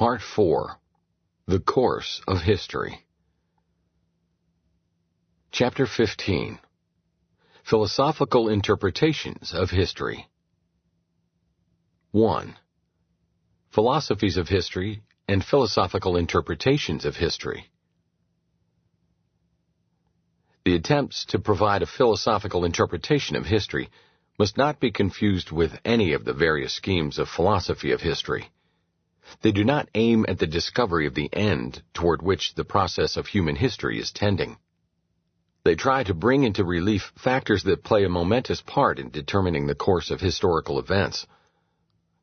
Part 0.00 0.22
4 0.22 0.78
The 1.46 1.60
Course 1.60 2.22
of 2.26 2.40
History. 2.40 3.04
Chapter 5.52 5.84
15 5.84 6.58
Philosophical 7.64 8.48
Interpretations 8.48 9.52
of 9.52 9.68
History. 9.68 10.26
1. 12.12 12.56
Philosophies 13.74 14.38
of 14.38 14.48
History 14.48 15.02
and 15.28 15.44
Philosophical 15.44 16.16
Interpretations 16.16 17.04
of 17.04 17.16
History. 17.16 17.70
The 20.64 20.76
attempts 20.76 21.26
to 21.26 21.38
provide 21.38 21.82
a 21.82 21.86
philosophical 21.98 22.64
interpretation 22.64 23.36
of 23.36 23.44
history 23.44 23.90
must 24.38 24.56
not 24.56 24.80
be 24.80 24.92
confused 24.92 25.50
with 25.50 25.78
any 25.84 26.14
of 26.14 26.24
the 26.24 26.32
various 26.32 26.72
schemes 26.72 27.18
of 27.18 27.28
philosophy 27.28 27.92
of 27.92 28.00
history. 28.00 28.50
They 29.42 29.52
do 29.52 29.64
not 29.64 29.88
aim 29.94 30.24
at 30.28 30.38
the 30.38 30.46
discovery 30.46 31.06
of 31.06 31.14
the 31.14 31.28
end 31.32 31.82
toward 31.92 32.22
which 32.22 32.54
the 32.54 32.64
process 32.64 33.16
of 33.16 33.26
human 33.26 33.56
history 33.56 33.98
is 33.98 34.12
tending. 34.12 34.56
They 35.62 35.74
try 35.74 36.04
to 36.04 36.14
bring 36.14 36.44
into 36.44 36.64
relief 36.64 37.12
factors 37.16 37.64
that 37.64 37.84
play 37.84 38.04
a 38.04 38.08
momentous 38.08 38.62
part 38.62 38.98
in 38.98 39.10
determining 39.10 39.66
the 39.66 39.74
course 39.74 40.10
of 40.10 40.20
historical 40.20 40.78
events. 40.78 41.26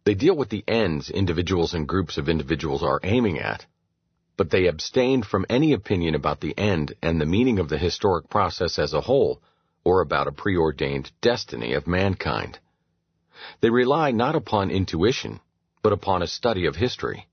They 0.05 0.16
deal 0.16 0.36
with 0.36 0.50
the 0.50 0.64
ends 0.68 1.10
individuals 1.10 1.74
and 1.74 1.88
groups 1.88 2.18
of 2.18 2.30
individuals 2.30 2.82
are 2.82 3.00
aiming 3.04 3.38
at, 3.40 3.66
but 4.38 4.50
they 4.50 4.68
abstain 4.68 5.22
from 5.22 5.46
any 5.50 5.74
opinion 5.74 6.16
about 6.16 6.41
the 6.41 6.58
end 6.58 6.94
and 7.02 7.22
the 7.22 7.26
meaning 7.26 7.60
of 7.60 7.70
the 7.70 7.77
historic 7.77 8.30
process 8.30 8.80
as 8.80 8.94
a 8.94 9.02
whole, 9.02 9.41
or 9.84 10.02
about 10.02 10.27
a 10.27 10.32
preordained 10.32 11.12
destiny 11.22 11.74
of 11.74 11.88
mankind. 11.88 12.58
They 13.62 13.70
rely 13.70 14.12
not 14.12 14.36
upon 14.36 14.72
intuition, 14.72 15.40
but 15.81 15.94
upon 15.94 16.22
a 16.22 16.27
study 16.27 16.66
of 16.66 16.76
history. 16.76 17.27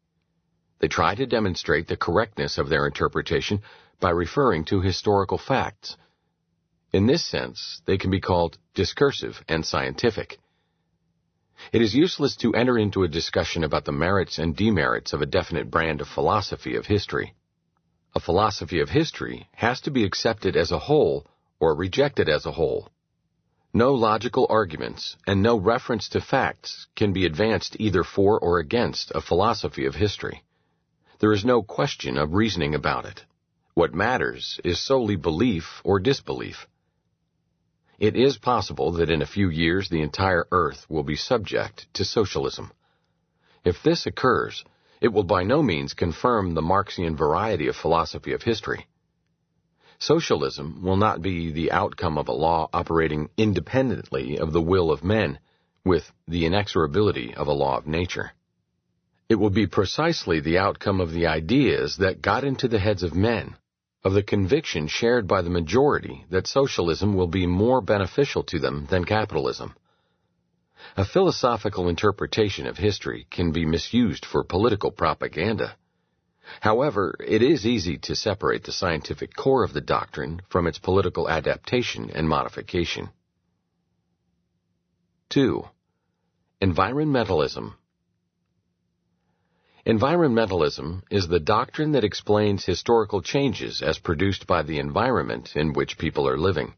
They 0.80 0.88
try 0.88 1.14
to 1.14 1.26
demonstrate 1.26 1.88
the 1.88 1.96
correctness 1.96 2.58
of 2.58 2.68
their 2.68 2.86
interpretation 2.86 3.62
by 4.00 4.10
referring 4.10 4.64
to 4.66 4.80
historical 4.80 5.38
facts. 5.38 5.96
In 6.92 7.06
this 7.06 7.24
sense, 7.24 7.80
they 7.86 7.98
can 7.98 8.10
be 8.10 8.20
called 8.20 8.58
discursive 8.74 9.42
and 9.48 9.64
scientific. 9.64 10.38
It 11.72 11.82
is 11.82 11.94
useless 11.94 12.36
to 12.36 12.54
enter 12.54 12.78
into 12.78 13.04
a 13.04 13.08
discussion 13.08 13.64
about 13.64 13.84
the 13.84 13.92
merits 13.92 14.38
and 14.38 14.56
demerits 14.56 15.12
of 15.12 15.22
a 15.22 15.26
definite 15.26 15.70
brand 15.70 16.00
of 16.00 16.08
philosophy 16.08 16.76
of 16.76 16.86
history. 16.86 17.34
A 18.14 18.20
philosophy 18.20 18.80
of 18.80 18.90
history 18.90 19.48
has 19.52 19.80
to 19.82 19.90
be 19.90 20.04
accepted 20.04 20.56
as 20.56 20.70
a 20.70 20.78
whole 20.78 21.26
or 21.58 21.74
rejected 21.74 22.28
as 22.28 22.46
a 22.46 22.52
whole. 22.52 22.90
No 23.76 23.92
logical 23.92 24.46
arguments 24.48 25.16
and 25.26 25.42
no 25.42 25.56
reference 25.56 26.08
to 26.10 26.20
facts 26.20 26.86
can 26.94 27.12
be 27.12 27.26
advanced 27.26 27.74
either 27.80 28.04
for 28.04 28.38
or 28.38 28.60
against 28.60 29.10
a 29.10 29.20
philosophy 29.20 29.84
of 29.84 29.96
history. 29.96 30.44
There 31.18 31.32
is 31.32 31.44
no 31.44 31.60
question 31.60 32.16
of 32.16 32.34
reasoning 32.34 32.76
about 32.76 33.04
it. 33.04 33.24
What 33.74 33.92
matters 33.92 34.60
is 34.62 34.78
solely 34.78 35.16
belief 35.16 35.80
or 35.82 35.98
disbelief. 35.98 36.68
It 37.98 38.14
is 38.14 38.38
possible 38.38 38.92
that 38.92 39.10
in 39.10 39.22
a 39.22 39.26
few 39.26 39.48
years 39.48 39.88
the 39.88 40.02
entire 40.02 40.46
earth 40.52 40.86
will 40.88 41.02
be 41.02 41.16
subject 41.16 41.92
to 41.94 42.04
socialism. 42.04 42.70
If 43.64 43.82
this 43.82 44.06
occurs, 44.06 44.64
it 45.00 45.08
will 45.08 45.24
by 45.24 45.42
no 45.42 45.64
means 45.64 45.94
confirm 45.94 46.54
the 46.54 46.62
Marxian 46.62 47.16
variety 47.16 47.66
of 47.66 47.74
philosophy 47.74 48.34
of 48.34 48.42
history. 48.44 48.86
Socialism 49.98 50.82
will 50.82 50.96
not 50.96 51.22
be 51.22 51.50
the 51.52 51.72
outcome 51.72 52.18
of 52.18 52.28
a 52.28 52.32
law 52.32 52.68
operating 52.72 53.30
independently 53.36 54.38
of 54.38 54.52
the 54.52 54.62
will 54.62 54.90
of 54.90 55.04
men, 55.04 55.38
with 55.84 56.12
the 56.26 56.44
inexorability 56.44 57.34
of 57.34 57.46
a 57.46 57.52
law 57.52 57.76
of 57.76 57.86
nature. 57.86 58.32
It 59.28 59.36
will 59.36 59.50
be 59.50 59.66
precisely 59.66 60.40
the 60.40 60.58
outcome 60.58 61.00
of 61.00 61.12
the 61.12 61.26
ideas 61.26 61.96
that 61.96 62.22
got 62.22 62.44
into 62.44 62.68
the 62.68 62.78
heads 62.78 63.02
of 63.02 63.14
men, 63.14 63.56
of 64.04 64.12
the 64.12 64.22
conviction 64.22 64.86
shared 64.86 65.26
by 65.26 65.40
the 65.42 65.50
majority 65.50 66.26
that 66.28 66.46
socialism 66.46 67.14
will 67.14 67.26
be 67.26 67.46
more 67.46 67.80
beneficial 67.80 68.42
to 68.44 68.58
them 68.58 68.86
than 68.90 69.04
capitalism. 69.04 69.74
A 70.96 71.04
philosophical 71.04 71.88
interpretation 71.88 72.66
of 72.66 72.76
history 72.76 73.26
can 73.30 73.52
be 73.52 73.64
misused 73.64 74.26
for 74.26 74.44
political 74.44 74.90
propaganda. 74.90 75.76
However, 76.60 77.14
it 77.26 77.42
is 77.42 77.66
easy 77.66 77.98
to 77.98 78.14
separate 78.14 78.64
the 78.64 78.72
scientific 78.72 79.34
core 79.34 79.64
of 79.64 79.72
the 79.72 79.80
doctrine 79.80 80.42
from 80.48 80.66
its 80.66 80.78
political 80.78 81.28
adaptation 81.28 82.10
and 82.10 82.28
modification. 82.28 83.10
2. 85.30 85.64
Environmentalism 86.62 87.74
Environmentalism 89.86 91.02
is 91.10 91.28
the 91.28 91.40
doctrine 91.40 91.92
that 91.92 92.04
explains 92.04 92.64
historical 92.64 93.20
changes 93.20 93.82
as 93.82 93.98
produced 93.98 94.46
by 94.46 94.62
the 94.62 94.78
environment 94.78 95.54
in 95.56 95.74
which 95.74 95.98
people 95.98 96.26
are 96.26 96.38
living. 96.38 96.72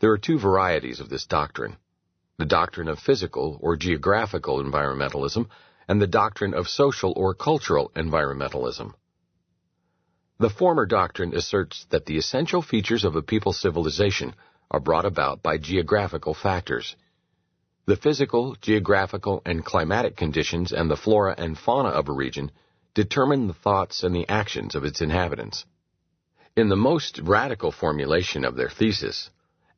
There 0.00 0.10
are 0.12 0.18
two 0.18 0.38
varieties 0.38 0.98
of 1.00 1.10
this 1.10 1.26
doctrine. 1.26 1.76
The 2.38 2.46
doctrine 2.46 2.88
of 2.88 2.98
physical 2.98 3.58
or 3.60 3.76
geographical 3.76 4.62
environmentalism 4.62 5.48
and 5.88 6.00
the 6.00 6.06
doctrine 6.06 6.54
of 6.54 6.68
social 6.68 7.12
or 7.16 7.34
cultural 7.34 7.90
environmentalism. 7.94 8.92
The 10.38 10.50
former 10.50 10.84
doctrine 10.86 11.34
asserts 11.34 11.86
that 11.90 12.06
the 12.06 12.18
essential 12.18 12.60
features 12.60 13.04
of 13.04 13.16
a 13.16 13.22
people's 13.22 13.58
civilization 13.58 14.34
are 14.70 14.80
brought 14.80 15.06
about 15.06 15.42
by 15.42 15.56
geographical 15.58 16.34
factors. 16.34 16.96
The 17.86 17.96
physical, 17.96 18.56
geographical, 18.60 19.40
and 19.46 19.64
climatic 19.64 20.16
conditions 20.16 20.72
and 20.72 20.90
the 20.90 20.96
flora 20.96 21.34
and 21.38 21.56
fauna 21.56 21.90
of 21.90 22.08
a 22.08 22.12
region 22.12 22.50
determine 22.94 23.46
the 23.46 23.54
thoughts 23.54 24.02
and 24.02 24.14
the 24.14 24.28
actions 24.28 24.74
of 24.74 24.84
its 24.84 25.00
inhabitants. 25.00 25.64
In 26.56 26.68
the 26.68 26.76
most 26.76 27.18
radical 27.18 27.70
formulation 27.70 28.44
of 28.44 28.56
their 28.56 28.70
thesis, 28.70 29.30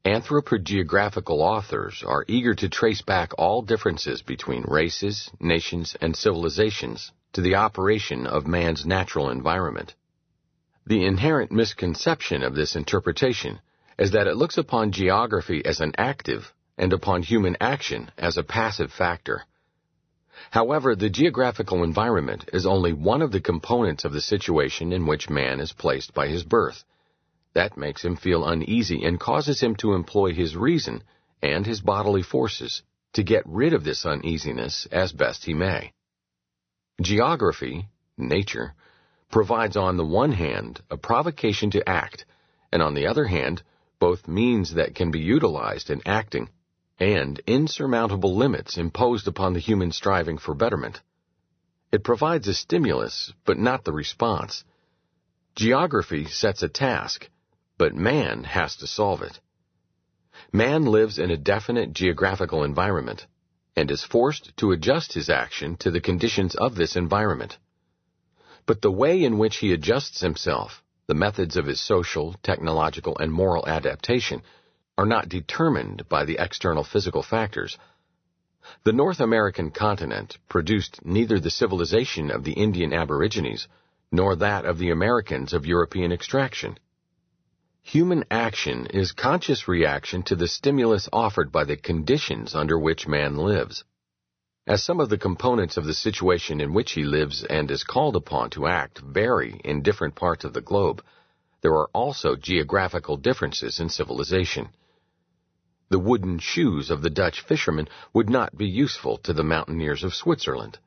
Anthropogeographical 0.05 1.41
authors 1.41 2.05
are 2.07 2.25
eager 2.29 2.55
to 2.55 2.69
trace 2.69 3.03
back 3.03 3.33
all 3.37 3.63
differences 3.63 4.23
between 4.23 4.63
races, 4.63 5.29
nations, 5.41 5.97
and 6.01 6.17
civilizations 6.17 7.11
to 7.33 7.41
the 7.41 7.57
operation 7.57 8.27
of 8.27 8.47
man's 8.47 8.87
natural 8.87 9.29
environment. 9.29 9.95
The 10.87 11.05
inherent 11.05 11.51
misconception 11.51 12.43
of 12.43 12.55
this 12.55 12.77
interpretation 12.77 13.61
is 13.99 14.13
that 14.13 14.29
it 14.29 14.37
looks 14.37 14.57
upon 14.57 14.93
geography 14.93 15.65
as 15.65 15.81
an 15.81 15.93
active 15.99 16.55
and 16.79 16.93
upon 16.93 17.23
human 17.23 17.57
action 17.61 18.11
as 18.17 18.37
a 18.37 18.45
passive 18.45 18.93
factor. 18.93 19.45
However, 20.53 20.95
the 20.95 21.11
geographical 21.11 21.83
environment 21.83 22.49
is 22.53 22.65
only 22.65 22.93
one 22.93 23.21
of 23.21 23.33
the 23.33 23.41
components 23.41 24.05
of 24.05 24.13
the 24.13 24.21
situation 24.21 24.93
in 24.93 25.07
which 25.07 25.29
man 25.29 25.59
is 25.59 25.73
placed 25.73 26.15
by 26.15 26.29
his 26.29 26.45
birth 26.45 26.85
that 27.59 27.77
makes 27.77 28.05
him 28.05 28.15
feel 28.15 28.47
uneasy 28.47 29.05
and 29.05 29.19
causes 29.19 29.61
him 29.61 29.75
to 29.75 29.95
employ 29.95 30.33
his 30.33 30.57
reason 30.57 31.03
and 31.43 31.67
his 31.67 31.81
bodily 31.81 32.23
forces 32.23 32.83
to 33.15 33.25
get 33.25 33.43
rid 33.47 33.75
of 33.75 33.83
this 33.83 34.07
uneasiness 34.07 34.87
as 34.93 35.11
best 35.11 35.45
he 35.45 35.55
may. 35.55 35.93
Geography, 37.03 37.89
nature, 38.17 38.75
provides 39.33 39.77
on 39.77 39.97
the 39.97 40.05
one 40.05 40.31
hand 40.31 40.81
a 40.89 40.97
provocation 40.97 41.69
to 41.73 41.89
act, 41.89 42.25
and 42.71 42.81
on 42.81 42.95
the 42.95 43.09
other 43.09 43.25
hand, 43.25 43.61
both 43.99 44.29
means 44.29 44.75
that 44.75 44.95
can 44.95 45.11
be 45.11 45.19
utilized 45.19 45.91
in 45.91 46.01
acting 46.07 46.49
and 47.01 47.41
insurmountable 47.45 48.37
limits 48.37 48.79
imposed 48.79 49.27
upon 49.27 49.53
the 49.53 49.67
human 49.69 49.91
striving 49.91 50.39
for 50.39 50.55
betterment. 50.55 51.01
It 51.91 52.05
provides 52.05 52.47
a 52.47 52.55
stimulus, 52.55 53.33
but 53.45 53.59
not 53.59 53.83
the 53.83 53.93
response. 53.93 54.63
Geography 55.57 56.27
sets 56.27 56.63
a 56.63 56.69
task, 56.69 57.29
but 57.79 57.95
man 57.95 58.45
has 58.45 58.77
to 58.77 58.87
solve 58.87 59.23
it. 59.23 59.41
Man 60.53 60.85
lives 60.85 61.19
in 61.19 61.31
a 61.31 61.37
definite 61.37 61.93
geographical 61.93 62.65
environment 62.65 63.27
and 63.77 63.91
is 63.91 64.03
forced 64.03 64.57
to 64.57 64.73
adjust 64.73 65.13
his 65.13 65.31
action 65.31 65.77
to 65.77 65.91
the 65.91 66.01
conditions 66.01 66.57
of 66.57 66.75
this 66.75 66.97
environment. 66.97 67.57
But 68.67 68.83
the 68.83 68.91
way 68.91 69.23
in 69.23 69.39
which 69.39 69.59
he 69.59 69.73
adjusts 69.73 70.21
himself, 70.21 70.83
the 71.07 71.15
methods 71.15 71.57
of 71.57 71.67
his 71.67 71.81
social, 71.81 72.35
technological, 72.43 73.17
and 73.19 73.33
moral 73.33 73.67
adaptation, 73.67 74.43
are 74.99 75.07
not 75.07 75.29
determined 75.29 76.09
by 76.09 76.25
the 76.25 76.39
external 76.41 76.83
physical 76.83 77.23
factors. 77.23 77.79
The 78.85 78.93
North 78.93 79.21
American 79.21 79.71
continent 79.71 80.37
produced 80.49 81.05
neither 81.05 81.39
the 81.39 81.51
civilization 81.51 82.31
of 82.31 82.43
the 82.43 82.53
Indian 82.53 82.93
Aborigines 82.93 83.69
nor 84.11 84.35
that 84.37 84.65
of 84.65 84.79
the 84.79 84.91
Americans 84.91 85.53
of 85.53 85.65
European 85.65 86.11
extraction. 86.11 86.79
Human 87.93 88.23
action 88.31 88.85
is 88.85 89.13
conscious 89.13 89.67
reaction 89.67 90.23
to 90.25 90.37
the 90.37 90.47
stimulus 90.47 91.09
offered 91.11 91.51
by 91.51 91.65
the 91.65 91.75
conditions 91.75 92.55
under 92.55 92.79
which 92.79 93.09
man 93.09 93.39
lives. 93.39 93.83
As 94.67 94.85
some 94.85 95.01
of 95.01 95.09
the 95.09 95.17
components 95.17 95.79
of 95.79 95.87
the 95.87 95.95
situation 95.95 96.61
in 96.61 96.75
which 96.75 96.93
he 96.93 97.05
lives 97.05 97.45
and 97.45 97.71
is 97.71 97.85
called 97.85 98.15
upon 98.15 98.51
to 98.51 98.67
act 98.67 98.99
vary 98.99 99.59
in 99.65 99.81
different 99.81 100.17
parts 100.17 100.45
of 100.45 100.53
the 100.53 100.61
globe, 100.61 101.03
there 101.63 101.73
are 101.73 101.89
also 101.95 102.37
geographical 102.37 103.17
differences 103.17 103.81
in 103.81 103.89
civilization. 103.89 104.69
The 105.89 105.99
wooden 105.99 106.41
shoes 106.41 106.91
of 106.91 107.01
the 107.01 107.09
Dutch 107.09 107.41
fishermen 107.41 107.89
would 108.13 108.29
not 108.29 108.55
be 108.55 108.69
useful 108.69 109.17
to 109.23 109.33
the 109.33 109.43
mountaineers 109.43 110.05
of 110.05 110.15
Switzerland. 110.15 110.79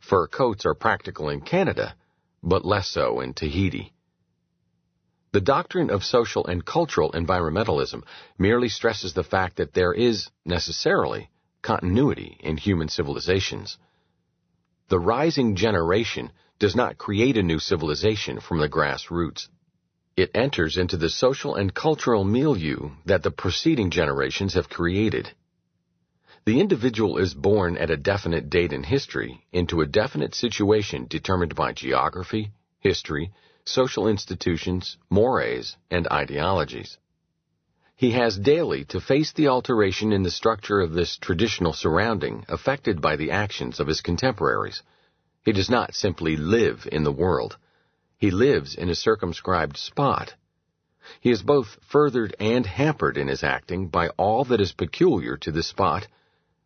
Fur 0.00 0.26
coats 0.26 0.66
are 0.66 0.74
practical 0.74 1.28
in 1.28 1.42
Canada, 1.42 1.94
but 2.42 2.64
less 2.64 2.88
so 2.88 3.20
in 3.20 3.32
Tahiti. 3.32 3.92
The 5.32 5.40
doctrine 5.40 5.88
of 5.88 6.04
social 6.04 6.46
and 6.46 6.64
cultural 6.64 7.12
environmentalism 7.12 8.04
merely 8.38 8.68
stresses 8.68 9.14
the 9.14 9.24
fact 9.24 9.56
that 9.56 9.72
there 9.72 9.94
is, 9.94 10.28
necessarily, 10.44 11.30
continuity 11.62 12.36
in 12.40 12.58
human 12.58 12.88
civilizations. 12.88 13.78
The 14.88 15.00
rising 15.00 15.56
generation 15.56 16.32
does 16.58 16.76
not 16.76 16.98
create 16.98 17.38
a 17.38 17.42
new 17.42 17.58
civilization 17.58 18.40
from 18.40 18.58
the 18.58 18.68
grassroots. 18.68 19.48
It 20.16 20.30
enters 20.34 20.76
into 20.76 20.98
the 20.98 21.08
social 21.08 21.54
and 21.54 21.72
cultural 21.72 22.24
milieu 22.24 22.90
that 23.06 23.22
the 23.22 23.30
preceding 23.30 23.90
generations 23.90 24.52
have 24.52 24.68
created. 24.68 25.32
The 26.44 26.60
individual 26.60 27.16
is 27.16 27.32
born 27.32 27.78
at 27.78 27.90
a 27.90 27.96
definite 27.96 28.50
date 28.50 28.74
in 28.74 28.82
history 28.82 29.46
into 29.50 29.80
a 29.80 29.86
definite 29.86 30.34
situation 30.34 31.06
determined 31.08 31.54
by 31.54 31.72
geography, 31.72 32.50
history, 32.80 33.32
social 33.64 34.08
institutions, 34.08 34.96
mores, 35.08 35.76
and 35.90 36.08
ideologies. 36.08 36.98
He 37.94 38.12
has 38.12 38.36
daily 38.36 38.84
to 38.86 39.00
face 39.00 39.32
the 39.32 39.48
alteration 39.48 40.12
in 40.12 40.24
the 40.24 40.30
structure 40.30 40.80
of 40.80 40.92
this 40.92 41.16
traditional 41.16 41.72
surrounding 41.72 42.44
affected 42.48 43.00
by 43.00 43.16
the 43.16 43.30
actions 43.30 43.78
of 43.78 43.86
his 43.86 44.00
contemporaries. 44.00 44.82
He 45.44 45.52
does 45.52 45.70
not 45.70 45.94
simply 45.94 46.36
live 46.36 46.88
in 46.90 47.04
the 47.04 47.12
world. 47.12 47.56
He 48.16 48.30
lives 48.30 48.74
in 48.74 48.88
a 48.88 48.94
circumscribed 48.94 49.76
spot. 49.76 50.34
He 51.20 51.30
is 51.30 51.42
both 51.42 51.78
furthered 51.82 52.34
and 52.40 52.64
hampered 52.66 53.16
in 53.16 53.28
his 53.28 53.44
acting 53.44 53.88
by 53.88 54.08
all 54.10 54.44
that 54.46 54.60
is 54.60 54.72
peculiar 54.72 55.36
to 55.36 55.52
the 55.52 55.62
spot, 55.62 56.08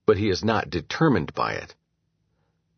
but 0.06 0.18
he 0.18 0.28
is 0.28 0.44
not 0.44 0.70
determined 0.70 1.34
by 1.34 1.52
it. 1.52 1.74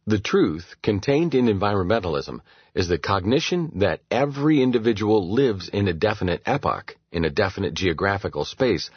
The 0.06 0.18
truth 0.18 0.76
contained 0.82 1.34
in 1.34 1.46
environmentalism 1.46 2.40
is 2.78 2.86
the 2.86 2.96
cognition 2.96 3.72
that 3.80 4.00
every 4.08 4.62
individual 4.62 5.32
lives 5.32 5.68
in 5.68 5.88
a 5.88 5.92
definite 5.92 6.40
epoch, 6.46 6.96
in 7.10 7.24
a 7.24 7.30
definite 7.30 7.74
geographical 7.74 8.44
space, 8.44 8.88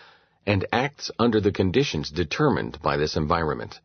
and 0.46 0.68
acts 0.72 1.10
under 1.18 1.42
the 1.42 1.52
conditions 1.52 2.12
determined 2.12 2.80
by 2.84 2.96
this 2.96 3.18
environment. 3.18 3.80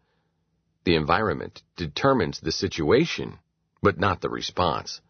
The 0.85 0.97
environment 0.97 1.63
determines 1.77 2.41
the 2.41 2.53
situation, 2.53 3.39
but 3.81 3.99
not 3.99 4.21
the 4.21 4.29
response. 4.29 5.01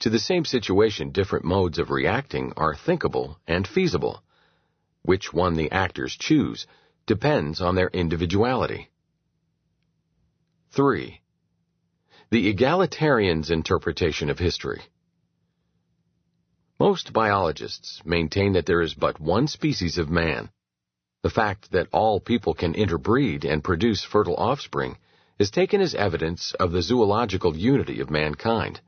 To 0.00 0.10
the 0.10 0.18
same 0.18 0.44
situation, 0.44 1.10
different 1.10 1.46
modes 1.46 1.78
of 1.78 1.88
reacting 1.88 2.52
are 2.58 2.74
thinkable 2.74 3.38
and 3.46 3.66
feasible. 3.66 4.22
Which 5.00 5.32
one 5.32 5.54
the 5.54 5.70
actors 5.70 6.14
choose 6.14 6.66
depends 7.06 7.62
on 7.62 7.74
their 7.74 7.88
individuality. 7.88 8.90
3. 10.72 11.22
The 12.34 12.52
egalitarian's 12.52 13.48
interpretation 13.48 14.28
of 14.28 14.40
history. 14.40 14.82
Most 16.80 17.12
biologists 17.12 18.02
maintain 18.04 18.54
that 18.54 18.66
there 18.66 18.82
is 18.82 18.92
but 18.92 19.20
one 19.20 19.46
species 19.46 19.98
of 19.98 20.10
man. 20.10 20.50
The 21.22 21.30
fact 21.30 21.70
that 21.70 21.86
all 21.92 22.18
people 22.18 22.52
can 22.52 22.74
interbreed 22.74 23.44
and 23.44 23.62
produce 23.62 24.02
fertile 24.02 24.34
offspring 24.34 24.98
is 25.38 25.52
taken 25.52 25.80
as 25.80 25.94
evidence 25.94 26.54
of 26.54 26.72
the 26.72 26.82
zoological 26.82 27.56
unity 27.56 28.00
of 28.00 28.10
mankind. 28.10 28.80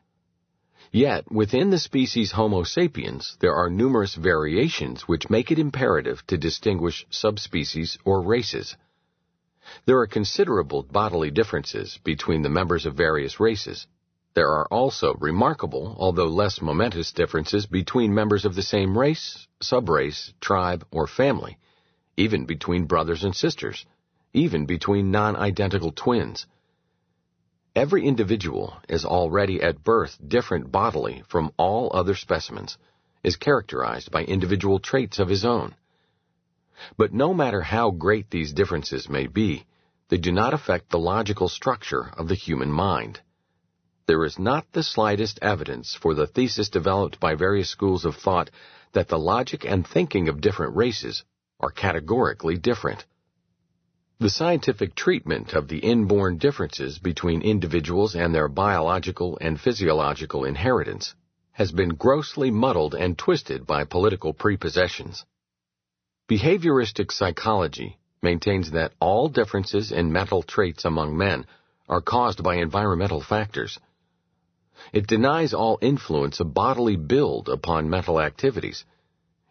Yet, 0.90 1.30
within 1.30 1.70
the 1.70 1.78
species 1.78 2.32
Homo 2.32 2.64
sapiens, 2.64 3.36
there 3.38 3.54
are 3.54 3.70
numerous 3.70 4.16
variations 4.16 5.02
which 5.02 5.30
make 5.30 5.52
it 5.52 5.60
imperative 5.60 6.26
to 6.26 6.36
distinguish 6.36 7.06
subspecies 7.10 7.96
or 8.04 8.22
races. 8.22 8.76
There 9.84 9.98
are 9.98 10.06
considerable 10.06 10.82
bodily 10.82 11.30
differences 11.30 11.98
between 12.04 12.42
the 12.42 12.48
members 12.48 12.86
of 12.86 12.94
various 12.94 13.40
races. 13.40 13.86
There 14.34 14.50
are 14.50 14.66
also 14.70 15.14
remarkable, 15.14 15.96
although 15.98 16.28
less 16.28 16.60
momentous 16.60 17.10
differences 17.12 17.66
between 17.66 18.14
members 18.14 18.44
of 18.44 18.54
the 18.54 18.62
same 18.62 18.98
race, 18.98 19.48
subrace, 19.62 20.32
tribe, 20.40 20.84
or 20.90 21.06
family, 21.06 21.58
even 22.16 22.44
between 22.44 22.84
brothers 22.84 23.24
and 23.24 23.34
sisters, 23.34 23.86
even 24.34 24.66
between 24.66 25.10
non-identical 25.10 25.92
twins. 25.92 26.46
Every 27.74 28.04
individual 28.06 28.74
is 28.88 29.04
already 29.04 29.62
at 29.62 29.82
birth 29.82 30.18
different 30.26 30.70
bodily 30.70 31.22
from 31.28 31.52
all 31.56 31.90
other 31.94 32.14
specimens, 32.14 32.78
is 33.24 33.36
characterized 33.36 34.10
by 34.10 34.24
individual 34.24 34.78
traits 34.78 35.18
of 35.18 35.28
his 35.28 35.44
own. 35.44 35.74
But 36.98 37.14
no 37.14 37.32
matter 37.32 37.62
how 37.62 37.90
great 37.90 38.28
these 38.28 38.52
differences 38.52 39.08
may 39.08 39.26
be, 39.28 39.64
they 40.08 40.18
do 40.18 40.30
not 40.30 40.52
affect 40.52 40.90
the 40.90 40.98
logical 40.98 41.48
structure 41.48 42.10
of 42.18 42.28
the 42.28 42.34
human 42.34 42.70
mind. 42.70 43.20
There 44.06 44.24
is 44.26 44.38
not 44.38 44.70
the 44.72 44.82
slightest 44.82 45.38
evidence 45.40 45.94
for 45.94 46.12
the 46.12 46.26
thesis 46.26 46.68
developed 46.68 47.18
by 47.18 47.34
various 47.34 47.70
schools 47.70 48.04
of 48.04 48.14
thought 48.16 48.50
that 48.92 49.08
the 49.08 49.18
logic 49.18 49.64
and 49.64 49.86
thinking 49.86 50.28
of 50.28 50.42
different 50.42 50.76
races 50.76 51.24
are 51.60 51.70
categorically 51.70 52.58
different. 52.58 53.06
The 54.18 54.30
scientific 54.30 54.94
treatment 54.94 55.54
of 55.54 55.68
the 55.68 55.78
inborn 55.78 56.36
differences 56.38 56.98
between 56.98 57.42
individuals 57.42 58.14
and 58.14 58.34
their 58.34 58.48
biological 58.48 59.38
and 59.40 59.60
physiological 59.60 60.44
inheritance 60.44 61.14
has 61.52 61.72
been 61.72 61.94
grossly 61.94 62.50
muddled 62.50 62.94
and 62.94 63.16
twisted 63.16 63.66
by 63.66 63.84
political 63.84 64.34
prepossessions. 64.34 65.24
Behavioristic 66.28 67.12
psychology 67.12 67.98
maintains 68.20 68.72
that 68.72 68.92
all 68.98 69.28
differences 69.28 69.92
in 69.92 70.12
mental 70.12 70.42
traits 70.42 70.84
among 70.84 71.16
men 71.16 71.46
are 71.88 72.00
caused 72.00 72.42
by 72.42 72.56
environmental 72.56 73.20
factors. 73.20 73.78
It 74.92 75.06
denies 75.06 75.54
all 75.54 75.78
influence 75.80 76.40
of 76.40 76.52
bodily 76.52 76.96
build 76.96 77.48
upon 77.48 77.88
mental 77.90 78.20
activities. 78.20 78.84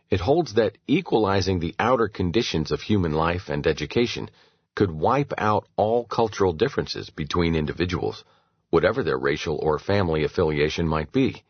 It 0.10 0.20
holds 0.20 0.56
that 0.56 0.78
equalizing 0.86 1.60
the 1.60 1.76
outer 1.80 2.10
conditions 2.10 2.72
of 2.72 2.82
human 2.82 3.14
life 3.14 3.48
and 3.48 3.66
education 3.66 4.30
could 4.76 4.92
wipe 4.92 5.34
out 5.38 5.70
all 5.78 6.04
cultural 6.04 6.52
differences 6.52 7.10
between 7.10 7.56
individuals, 7.56 8.26
whatever 8.70 9.02
their 9.02 9.18
racial 9.18 9.58
or 9.64 9.80
family 9.80 10.26
affiliation 10.26 10.90
might 10.90 11.14
be. 11.14 11.42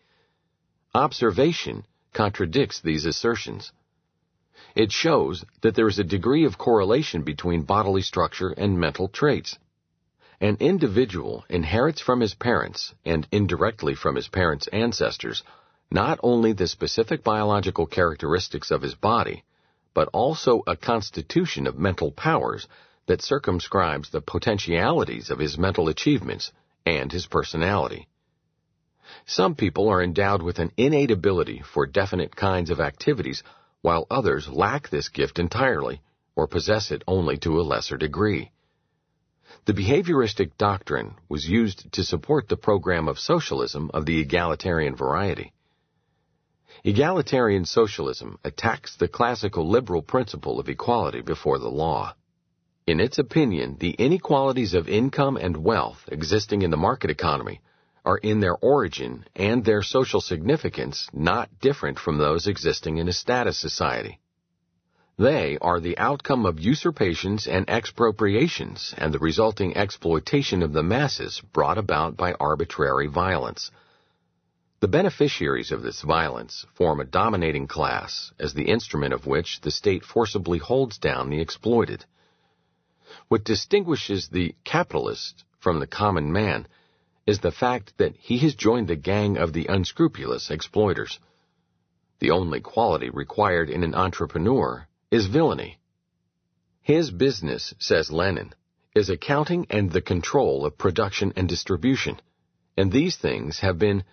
Observation 0.94 1.84
contradicts 2.14 2.80
these 2.80 3.06
assertions. 3.06 3.72
It 4.76 4.92
shows 4.92 5.46
that 5.62 5.74
there 5.76 5.88
is 5.88 6.00
a 6.00 6.04
degree 6.04 6.44
of 6.46 6.58
correlation 6.58 7.24
between 7.24 7.64
bodily 7.64 8.02
structure 8.02 8.50
and 8.50 8.78
mental 8.78 9.08
traits. 9.08 9.58
An 10.42 10.58
individual 10.60 11.46
inherits 11.50 12.02
from 12.02 12.20
his 12.20 12.34
parents 12.34 12.94
and 13.06 13.26
indirectly 13.32 13.96
from 13.96 14.16
his 14.16 14.28
parents' 14.28 14.68
ancestors 14.68 15.44
not 15.90 16.20
only 16.22 16.52
the 16.52 16.68
specific 16.68 17.24
biological 17.24 17.86
characteristics 17.86 18.70
of 18.70 18.82
his 18.82 18.96
body, 18.96 19.44
but 19.94 20.10
also 20.12 20.62
a 20.68 20.76
constitution 20.76 21.68
of 21.68 21.80
mental 21.80 22.12
powers 22.12 22.68
that 23.06 23.22
circumscribes 23.22 24.10
the 24.10 24.20
potentialities 24.20 25.30
of 25.30 25.40
his 25.40 25.58
mental 25.58 25.88
achievements 25.88 26.52
and 26.86 27.12
his 27.14 27.28
personality. 27.28 28.08
Some 29.26 29.56
people 29.56 29.88
are 29.88 30.04
endowed 30.04 30.42
with 30.42 30.60
an 30.60 30.72
innate 30.76 31.12
ability 31.12 31.62
for 31.62 31.86
definite 31.86 32.36
kinds 32.36 32.70
of 32.70 32.82
activities, 32.82 33.42
while 33.86 34.08
others 34.10 34.48
lack 34.48 34.90
this 34.90 35.10
gift 35.10 35.38
entirely 35.38 36.02
or 36.36 36.48
possess 36.48 36.90
it 36.90 37.04
only 37.08 37.38
to 37.38 37.60
a 37.60 37.68
lesser 37.72 37.98
degree. 37.98 38.52
The 39.66 39.74
behavioristic 39.74 40.58
doctrine 40.58 41.14
was 41.30 41.48
used 41.48 41.92
to 41.92 42.04
support 42.04 42.48
the 42.48 42.58
program 42.58 43.08
of 43.08 43.20
socialism 43.20 43.92
of 43.94 44.08
the 44.08 44.20
egalitarian 44.20 44.96
variety. 44.96 45.54
Egalitarian 46.84 47.66
socialism 47.66 48.40
attacks 48.44 48.96
the 48.96 49.08
classical 49.08 49.70
liberal 49.70 50.02
principle 50.02 50.60
of 50.60 50.68
equality 50.68 51.22
before 51.22 51.60
the 51.60 51.76
law. 51.84 52.16
In 52.88 53.00
its 53.00 53.20
opinion, 53.20 53.78
the 53.80 53.92
inequalities 53.92 54.74
of 54.74 54.90
income 54.90 55.38
and 55.38 55.58
wealth 55.58 56.10
existing 56.12 56.64
in 56.64 56.72
the 56.72 56.86
market 56.88 57.12
economy 57.12 57.62
are 58.06 58.18
in 58.18 58.40
their 58.40 58.56
origin 58.56 59.26
and 59.36 59.66
their 59.66 59.82
social 59.82 60.22
significance 60.22 61.10
not 61.12 61.50
different 61.60 62.00
from 62.00 62.18
those 62.18 62.48
existing 62.48 62.98
in 62.98 63.08
a 63.08 63.14
status 63.14 63.58
society. 63.58 64.20
They 65.18 65.58
are 65.60 65.80
the 65.80 65.98
outcome 65.98 66.46
of 66.46 66.60
usurpations 66.60 67.48
and 67.48 67.70
expropriations 67.70 68.94
and 68.98 69.14
the 69.14 69.20
resulting 69.20 69.76
exploitation 69.76 70.62
of 70.62 70.74
the 70.74 70.84
masses 70.84 71.42
brought 71.54 71.78
about 71.78 72.18
by 72.18 72.34
arbitrary 72.34 73.08
violence. 73.08 73.72
The 74.82 74.90
beneficiaries 74.90 75.72
of 75.72 75.84
this 75.84 76.02
violence 76.02 76.66
form 76.74 77.00
a 77.00 77.06
dominating 77.06 77.66
class 77.66 78.34
as 78.38 78.54
the 78.54 78.66
instrument 78.66 79.14
of 79.14 79.26
which 79.26 79.62
the 79.62 79.72
state 79.72 80.04
forcibly 80.04 80.58
holds 80.58 80.98
down 80.98 81.30
the 81.30 81.40
exploited. 81.40 82.06
What 83.30 83.46
distinguishes 83.46 84.28
the 84.28 84.54
capitalist 84.66 85.46
from 85.60 85.80
the 85.80 85.88
common 85.88 86.32
man 86.32 86.68
is 87.26 87.40
the 87.40 87.52
fact 87.52 87.94
that 87.98 88.16
he 88.18 88.38
has 88.40 88.56
joined 88.56 88.88
the 88.88 88.96
gang 88.96 89.38
of 89.38 89.52
the 89.54 89.66
unscrupulous 89.68 90.52
exploiters. 90.52 91.20
The 92.20 92.32
only 92.32 92.62
quality 92.62 93.10
required 93.10 93.70
in 93.70 93.84
an 93.84 93.96
entrepreneur 93.96 94.88
is 95.12 95.26
villainy. 95.28 95.80
His 96.82 97.10
business, 97.10 97.74
says 97.80 98.12
Lenin, 98.12 98.54
is 98.94 99.10
accounting 99.10 99.66
and 99.70 99.92
the 99.92 100.02
control 100.02 100.66
of 100.66 100.78
production 100.78 101.34
and 101.36 101.50
distribution, 101.50 102.22
and 102.78 102.92
these 102.92 103.18
things 103.18 103.60
have 103.60 103.80
been 103.80 104.04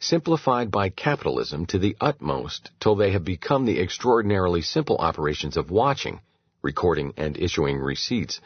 simplified 0.00 0.70
by 0.70 0.88
capitalism 0.88 1.66
to 1.66 1.78
the 1.78 1.96
utmost 2.00 2.70
till 2.80 2.96
they 2.96 3.12
have 3.12 3.24
become 3.24 3.64
the 3.64 3.80
extraordinarily 3.80 4.62
simple 4.62 4.96
operations 4.98 5.56
of 5.56 5.70
watching, 5.70 6.20
recording, 6.62 7.12
and 7.16 7.36
issuing 7.38 7.78
receipts 7.78 8.40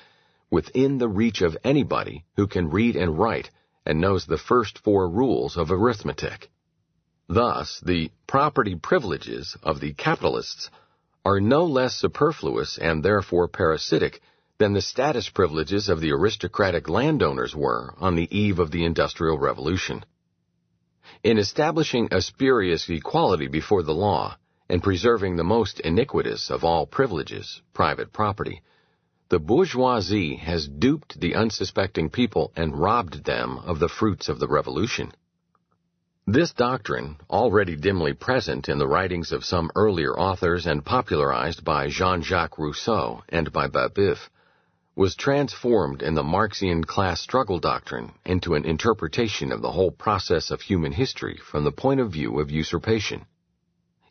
within 0.51 0.99
the 0.99 1.09
reach 1.09 1.41
of 1.41 1.57
anybody 1.65 2.25
who 2.37 2.47
can 2.47 2.71
read 2.71 2.95
and 2.95 3.19
write 3.19 3.51
and 3.85 4.01
knows 4.01 4.27
the 4.27 4.39
first 4.39 4.79
four 4.79 5.09
rules 5.09 5.57
of 5.57 5.71
arithmetic. 5.71 6.51
Thus, 7.29 7.81
the 7.81 8.11
property 8.27 8.75
privileges 8.75 9.57
of 9.63 9.81
the 9.81 9.95
capitalists 9.95 10.71
are 11.25 11.41
no 11.41 11.65
less 11.65 11.95
superfluous 11.95 12.79
and 12.79 13.03
therefore 13.03 13.49
parasitic 13.49 14.21
than 14.59 14.73
the 14.73 14.83
status 14.83 15.29
privileges 15.29 15.89
of 15.89 16.01
the 16.01 16.13
aristocratic 16.13 16.89
landowners 16.89 17.55
were 17.55 17.95
on 17.99 18.15
the 18.15 18.29
eve 18.37 18.59
of 18.59 18.71
the 18.71 18.85
Industrial 18.85 19.39
Revolution. 19.39 20.05
In 21.25 21.39
establishing 21.39 22.09
a 22.11 22.21
spurious 22.21 22.89
equality 22.89 23.49
before 23.49 23.83
the 23.83 23.95
law 23.95 24.37
and 24.69 24.83
preserving 24.83 25.37
the 25.37 25.45
most 25.45 25.81
iniquitous 25.81 26.51
of 26.51 26.65
all 26.65 26.87
privileges, 26.87 27.61
private 27.73 28.13
property, 28.13 28.63
the 29.33 29.39
bourgeoisie 29.39 30.37
has 30.37 30.69
duped 30.69 31.19
the 31.19 31.35
unsuspecting 31.35 32.11
people 32.11 32.53
and 32.55 32.79
robbed 32.79 33.25
them 33.25 33.57
of 33.61 33.79
the 33.79 33.89
fruits 33.89 34.29
of 34.29 34.39
the 34.39 34.47
revolution. 34.47 35.11
This 36.27 36.53
doctrine, 36.53 37.17
already 37.31 37.75
dimly 37.75 38.13
present 38.13 38.69
in 38.69 38.77
the 38.77 38.87
writings 38.87 39.33
of 39.33 39.47
some 39.47 39.71
earlier 39.75 40.13
authors 40.13 40.67
and 40.67 40.85
popularized 40.85 41.65
by 41.65 41.89
Jean-Jacques 41.89 42.59
Rousseau 42.59 43.23
and 43.31 43.51
by 43.51 43.69
Babeuf, 43.69 44.29
was 44.95 45.17
transformed 45.17 46.03
in 46.03 46.13
the 46.13 46.23
Marxian 46.23 46.85
class 46.85 47.19
struggle 47.19 47.59
doctrine 47.59 48.13
into 48.27 48.53
an 48.53 48.67
interpretation 48.67 49.51
of 49.51 49.63
the 49.63 49.73
whole 49.73 49.93
process 49.93 50.51
of 50.51 50.61
human 50.61 50.93
history 50.93 51.41
from 51.51 51.65
the 51.65 51.73
point 51.73 52.01
of 52.01 52.13
view 52.13 52.39
of 52.39 52.51
usurpation. 52.51 53.25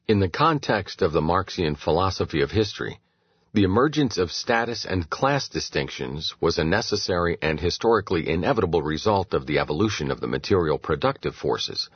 In 0.07 0.19
the 0.19 0.29
context 0.29 1.03
of 1.03 1.11
the 1.11 1.21
Marxian 1.21 1.75
philosophy 1.75 2.41
of 2.41 2.49
history, 2.49 2.99
the 3.53 3.63
emergence 3.63 4.17
of 4.17 4.31
status 4.31 4.85
and 4.85 5.09
class 5.09 5.49
distinctions 5.49 6.33
was 6.39 6.57
a 6.57 6.63
necessary 6.63 7.37
and 7.41 7.59
historically 7.59 8.29
inevitable 8.29 8.81
result 8.81 9.33
of 9.33 9.45
the 9.45 9.59
evolution 9.59 10.09
of 10.09 10.21
the 10.21 10.27
material 10.27 10.77
productive 10.77 11.35
forces. 11.35 11.89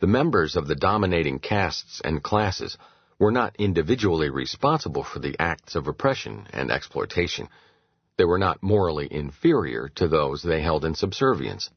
The 0.00 0.06
members 0.06 0.56
of 0.56 0.66
the 0.66 0.74
dominating 0.74 1.38
castes 1.38 2.00
and 2.04 2.22
classes 2.22 2.76
were 3.18 3.30
not 3.30 3.54
individually 3.58 4.30
responsible 4.30 5.04
for 5.04 5.18
the 5.20 5.36
acts 5.38 5.74
of 5.76 5.86
oppression 5.86 6.46
and 6.52 6.70
exploitation 6.70 7.48
they 8.20 8.26
were 8.26 8.38
not 8.38 8.62
morally 8.62 9.08
inferior 9.10 9.88
to 9.94 10.06
those 10.06 10.42
they 10.42 10.60
held 10.60 10.84
in 10.84 10.94
subservience. 10.94 11.70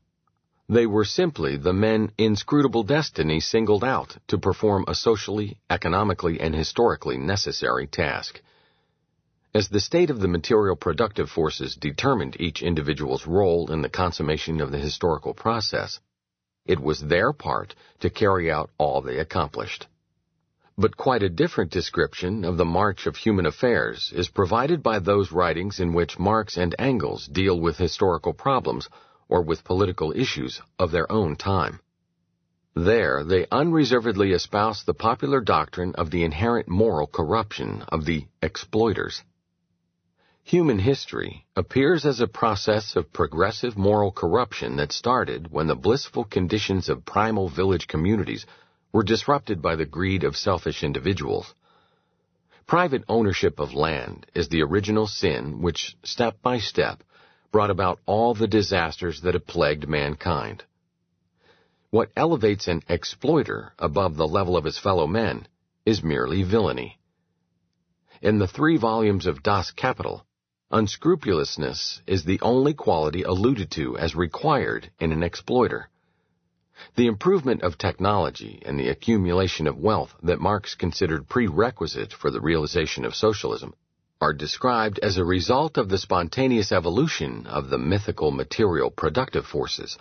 They 0.68 0.86
were 0.86 1.06
simply 1.06 1.56
the 1.56 1.72
men 1.72 2.12
inscrutable 2.18 2.84
destiny 2.84 3.40
singled 3.40 3.82
out 3.82 4.18
to 4.28 4.38
perform 4.38 4.84
a 4.86 4.94
socially, 4.94 5.58
economically, 5.70 6.42
and 6.42 6.54
historically 6.54 7.18
necessary 7.18 7.88
task. 7.88 8.42
As 9.56 9.70
the 9.70 9.80
state 9.80 10.10
of 10.10 10.20
the 10.20 10.28
material 10.28 10.76
productive 10.76 11.30
forces 11.30 11.76
determined 11.76 12.36
each 12.40 12.64
individual's 12.64 13.28
role 13.28 13.72
in 13.72 13.84
the 13.84 13.90
consummation 13.90 14.60
of 14.60 14.72
the 14.72 14.80
historical 14.80 15.36
process, 15.36 16.00
it 16.66 16.80
was 16.80 17.02
their 17.02 17.32
part 17.34 17.76
to 18.00 18.10
carry 18.10 18.52
out 18.52 18.72
all 18.80 19.02
they 19.02 19.20
accomplished. 19.20 19.86
But 20.76 20.98
quite 20.98 21.22
a 21.22 21.30
different 21.30 21.70
description 21.70 22.44
of 22.46 22.58
the 22.58 22.66
march 22.66 23.06
of 23.06 23.16
human 23.16 23.46
affairs 23.46 24.12
is 24.16 24.28
provided 24.28 24.82
by 24.82 24.98
those 24.98 25.32
writings 25.32 25.80
in 25.80 25.94
which 25.94 26.18
Marx 26.18 26.58
and 26.58 26.74
Engels 26.80 27.28
deal 27.28 27.60
with 27.60 27.78
historical 27.78 28.34
problems 28.34 28.90
or 29.30 29.44
with 29.44 29.64
political 29.64 30.14
issues 30.14 30.62
of 30.80 30.90
their 30.90 31.12
own 31.12 31.36
time. 31.36 31.80
There, 32.74 33.24
they 33.24 33.46
unreservedly 33.52 34.32
espouse 34.32 34.84
the 34.84 34.96
popular 34.96 35.42
doctrine 35.42 35.94
of 35.94 36.10
the 36.10 36.24
inherent 36.24 36.68
moral 36.68 37.06
corruption 37.06 37.84
of 37.90 38.06
the 38.06 38.26
exploiters. 38.42 39.22
Human 40.46 40.78
history 40.78 41.46
appears 41.56 42.06
as 42.06 42.20
a 42.20 42.28
process 42.28 42.96
of 42.96 43.12
progressive 43.12 43.76
moral 43.76 44.12
corruption 44.12 44.76
that 44.76 44.92
started 44.92 45.52
when 45.52 45.66
the 45.68 45.76
blissful 45.76 46.26
conditions 46.26 46.90
of 46.90 47.06
primal 47.06 47.50
village 47.50 47.88
communities 47.88 48.46
were 48.92 49.04
disrupted 49.04 49.62
by 49.62 49.76
the 49.76 49.86
greed 49.86 50.24
of 50.24 50.38
selfish 50.38 50.84
individuals. 50.84 51.56
Private 52.68 53.04
ownership 53.10 53.60
of 53.60 53.74
land 53.74 54.28
is 54.36 54.50
the 54.50 54.62
original 54.62 55.08
sin 55.08 55.62
which, 55.62 55.96
step 56.04 56.40
by 56.44 56.60
step, 56.60 57.04
brought 57.52 57.72
about 57.72 58.00
all 58.06 58.36
the 58.36 58.48
disasters 58.48 59.22
that 59.22 59.34
have 59.34 59.48
plagued 59.48 59.88
mankind. 59.88 60.64
What 61.90 62.12
elevates 62.16 62.68
an 62.68 62.84
exploiter 62.90 63.74
above 63.80 64.18
the 64.18 64.28
level 64.28 64.56
of 64.56 64.66
his 64.66 64.78
fellow 64.78 65.08
men 65.08 65.48
is 65.86 66.04
merely 66.04 66.44
villainy. 66.44 67.00
In 68.22 68.40
the 68.40 68.48
three 68.48 68.78
volumes 68.78 69.26
of 69.26 69.42
Das 69.42 69.72
Kapital, 69.72 70.26
unscrupulousness 70.74 72.02
is 72.08 72.26
the 72.26 72.42
only 72.42 72.74
quality 72.74 73.22
alluded 73.22 73.70
to 73.70 73.96
as 73.98 74.16
required 74.16 74.90
in 75.00 75.12
an 75.12 75.22
exploiter. 75.22 75.88
The 76.96 77.06
improvement 77.06 77.62
of 77.62 77.78
technology 77.78 78.62
and 78.66 78.80
the 78.80 78.90
accumulation 78.90 79.68
of 79.68 79.78
wealth 79.78 80.16
that 80.24 80.42
Marx 80.42 80.74
considered 80.74 81.30
prerequisite 81.30 82.12
for 82.12 82.32
the 82.32 82.42
realization 82.42 83.06
of 83.06 83.16
socialism 83.16 83.76
are 84.20 84.34
described 84.34 85.00
as 85.00 85.18
a 85.18 85.24
result 85.24 85.78
of 85.78 85.90
the 85.90 85.98
spontaneous 85.98 86.72
evolution 86.72 87.46
of 87.46 87.70
the 87.70 87.78
mythical 87.78 88.32
material 88.32 88.90
productive 88.90 89.46
forces. 89.46 89.98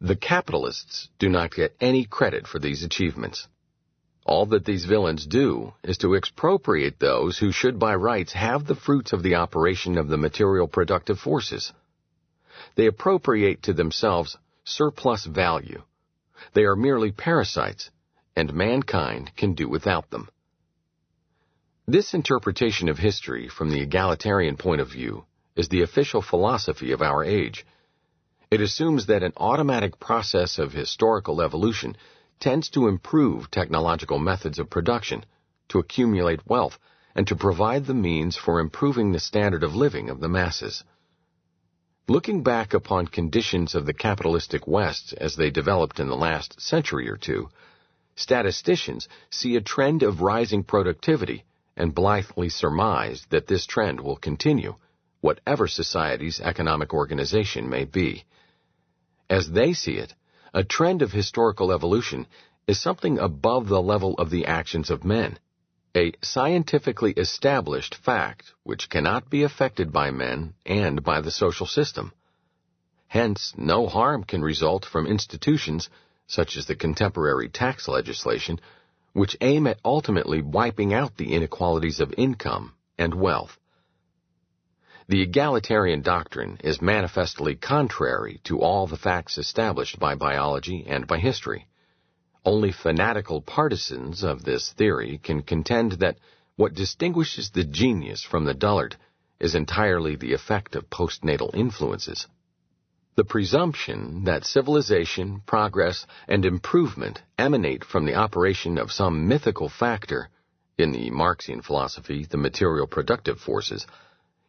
The 0.00 0.16
capitalists 0.16 1.08
do 1.18 1.28
not 1.28 1.54
get 1.54 1.74
any 1.80 2.04
credit 2.04 2.46
for 2.46 2.58
these 2.58 2.82
achievements. 2.82 3.48
All 4.24 4.46
that 4.46 4.64
these 4.64 4.84
villains 4.84 5.26
do 5.26 5.74
is 5.82 5.98
to 5.98 6.14
expropriate 6.14 6.98
those 6.98 7.38
who 7.38 7.52
should 7.52 7.78
by 7.78 7.94
rights 7.94 8.32
have 8.32 8.66
the 8.66 8.74
fruits 8.74 9.12
of 9.12 9.22
the 9.22 9.36
operation 9.36 9.98
of 9.98 10.08
the 10.08 10.18
material 10.18 10.68
productive 10.68 11.18
forces. 11.18 11.72
They 12.76 12.86
appropriate 12.86 13.62
to 13.64 13.72
themselves 13.72 14.36
surplus 14.64 15.24
value. 15.24 15.82
They 16.52 16.64
are 16.64 16.76
merely 16.76 17.12
parasites, 17.12 17.90
and 18.36 18.54
mankind 18.54 19.32
can 19.36 19.54
do 19.54 19.68
without 19.68 20.10
them. 20.10 20.28
This 21.86 22.14
interpretation 22.14 22.88
of 22.88 22.98
history 22.98 23.48
from 23.48 23.70
the 23.70 23.80
egalitarian 23.80 24.56
point 24.56 24.80
of 24.80 24.92
view 24.92 25.24
is 25.56 25.68
the 25.68 25.82
official 25.82 26.22
philosophy 26.22 26.92
of 26.92 27.02
our 27.02 27.24
age. 27.24 27.66
It 28.50 28.60
assumes 28.60 29.06
that 29.06 29.22
an 29.22 29.32
automatic 29.36 29.98
process 29.98 30.58
of 30.58 30.72
historical 30.72 31.42
evolution 31.42 31.96
tends 32.40 32.70
to 32.70 32.88
improve 32.88 33.50
technological 33.50 34.18
methods 34.18 34.58
of 34.58 34.70
production, 34.70 35.24
to 35.68 35.78
accumulate 35.78 36.46
wealth, 36.46 36.78
and 37.14 37.26
to 37.26 37.36
provide 37.36 37.86
the 37.86 37.94
means 37.94 38.36
for 38.36 38.60
improving 38.60 39.12
the 39.12 39.20
standard 39.20 39.62
of 39.62 39.74
living 39.74 40.10
of 40.10 40.20
the 40.20 40.28
masses. 40.28 40.82
Looking 42.08 42.42
back 42.42 42.74
upon 42.74 43.06
conditions 43.06 43.74
of 43.74 43.86
the 43.86 43.94
capitalistic 43.94 44.66
West 44.66 45.14
as 45.14 45.36
they 45.36 45.50
developed 45.50 46.00
in 46.00 46.08
the 46.08 46.16
last 46.16 46.60
century 46.60 47.08
or 47.08 47.16
two, 47.16 47.50
statisticians 48.16 49.08
see 49.30 49.54
a 49.54 49.60
trend 49.60 50.02
of 50.02 50.20
rising 50.20 50.64
productivity 50.64 51.44
and 51.76 51.94
blithely 51.94 52.48
surmise 52.48 53.24
that 53.30 53.46
this 53.46 53.66
trend 53.66 54.00
will 54.00 54.16
continue, 54.16 54.74
whatever 55.20 55.68
society's 55.68 56.40
economic 56.40 56.92
organization 56.92 57.68
may 57.68 57.84
be. 57.84 58.24
As 59.28 59.48
they 59.50 59.72
see 59.72 59.94
it, 59.94 60.12
a 60.52 60.64
trend 60.64 61.02
of 61.02 61.12
historical 61.12 61.72
evolution 61.72 62.26
is 62.66 62.80
something 62.80 63.18
above 63.18 63.68
the 63.68 63.82
level 63.82 64.14
of 64.14 64.30
the 64.30 64.46
actions 64.46 64.90
of 64.90 65.04
men 65.04 65.38
a 65.96 66.12
scientifically 66.22 67.12
established 67.12 67.96
fact 67.96 68.52
which 68.62 68.88
cannot 68.88 69.28
be 69.28 69.42
affected 69.42 69.92
by 69.92 70.10
men 70.10 70.54
and 70.64 71.02
by 71.02 71.20
the 71.20 71.30
social 71.30 71.66
system. 71.66 72.12
Hence, 73.08 73.52
no 73.56 73.88
harm 73.88 74.22
can 74.22 74.40
result 74.40 74.84
from 74.84 75.06
institutions, 75.06 75.88
such 76.28 76.56
as 76.56 76.66
the 76.66 76.76
contemporary 76.76 77.48
tax 77.48 77.88
legislation, 77.88 78.60
which 79.12 79.36
aim 79.40 79.66
at 79.66 79.80
ultimately 79.84 80.40
wiping 80.40 80.94
out 80.94 81.16
the 81.16 81.32
inequalities 81.32 81.98
of 81.98 82.14
income 82.16 82.72
and 82.96 83.12
wealth. 83.12 83.58
The 85.10 85.22
egalitarian 85.22 86.02
doctrine 86.02 86.58
is 86.62 86.80
manifestly 86.80 87.56
contrary 87.56 88.40
to 88.44 88.60
all 88.60 88.86
the 88.86 88.96
facts 88.96 89.38
established 89.38 89.98
by 89.98 90.14
biology 90.14 90.86
and 90.86 91.04
by 91.04 91.18
history. 91.18 91.66
Only 92.44 92.70
fanatical 92.70 93.42
partisans 93.42 94.22
of 94.22 94.44
this 94.44 94.72
theory 94.72 95.18
can 95.18 95.42
contend 95.42 95.94
that 95.94 96.18
what 96.54 96.74
distinguishes 96.74 97.50
the 97.50 97.64
genius 97.64 98.22
from 98.22 98.44
the 98.44 98.54
dullard 98.54 98.94
is 99.40 99.56
entirely 99.56 100.14
the 100.14 100.32
effect 100.32 100.76
of 100.76 100.88
postnatal 100.88 101.52
influences. 101.56 102.28
The 103.16 103.24
presumption 103.24 104.22
that 104.26 104.44
civilization, 104.44 105.42
progress, 105.44 106.06
and 106.28 106.44
improvement 106.44 107.20
emanate 107.36 107.82
from 107.84 108.04
the 108.04 108.14
operation 108.14 108.78
of 108.78 108.92
some 108.92 109.26
mythical 109.26 109.68
factor, 109.68 110.28
in 110.78 110.92
the 110.92 111.10
Marxian 111.10 111.62
philosophy, 111.62 112.26
the 112.30 112.36
material 112.36 112.86
productive 112.86 113.40
forces, 113.40 113.88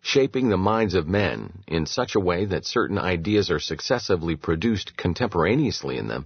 shaping 0.01 0.49
the 0.49 0.57
minds 0.57 0.95
of 0.95 1.07
men 1.07 1.63
in 1.67 1.85
such 1.85 2.15
a 2.15 2.19
way 2.19 2.45
that 2.45 2.65
certain 2.65 2.97
ideas 2.97 3.51
are 3.51 3.59
successively 3.59 4.35
produced 4.35 4.97
contemporaneously 4.97 5.97
in 5.97 6.07
them, 6.07 6.25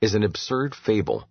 is 0.00 0.14
an 0.14 0.22
absurd 0.22 0.74
fable. 0.74 1.26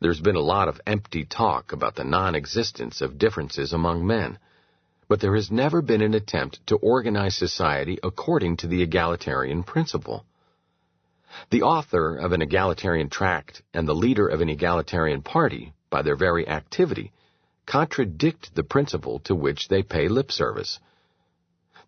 There's 0.00 0.20
been 0.20 0.36
a 0.36 0.40
lot 0.40 0.68
of 0.68 0.80
empty 0.86 1.24
talk 1.24 1.72
about 1.72 1.96
the 1.96 2.04
non-existence 2.04 3.00
of 3.00 3.18
differences 3.18 3.72
among 3.72 4.06
men, 4.06 4.38
but 5.08 5.20
there 5.20 5.34
has 5.34 5.50
never 5.50 5.82
been 5.82 6.02
an 6.02 6.14
attempt 6.14 6.64
to 6.66 6.76
organize 6.76 7.34
society 7.34 7.98
according 8.02 8.58
to 8.58 8.66
the 8.68 8.82
egalitarian 8.82 9.64
principle. 9.64 10.24
The 11.50 11.62
author 11.62 12.16
of 12.16 12.32
an 12.32 12.42
egalitarian 12.42 13.08
tract 13.08 13.62
and 13.74 13.88
the 13.88 13.94
leader 13.94 14.28
of 14.28 14.40
an 14.40 14.48
egalitarian 14.48 15.22
party, 15.22 15.72
by 15.90 16.02
their 16.02 16.16
very 16.16 16.46
activity, 16.46 17.12
contradict 17.66 18.54
the 18.54 18.64
principle 18.64 19.18
to 19.20 19.34
which 19.34 19.68
they 19.68 19.82
pay 19.82 20.08
lip 20.08 20.32
service. 20.32 20.78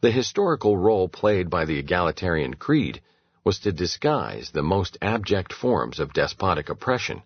The 0.00 0.10
historical 0.10 0.76
role 0.76 1.08
played 1.08 1.48
by 1.48 1.64
the 1.64 1.78
egalitarian 1.78 2.54
creed 2.54 3.00
was 3.44 3.58
to 3.60 3.72
disguise 3.72 4.50
the 4.50 4.62
most 4.62 4.98
abject 5.00 5.52
forms 5.52 5.98
of 5.98 6.12
despotic 6.12 6.68
oppression 6.68 7.22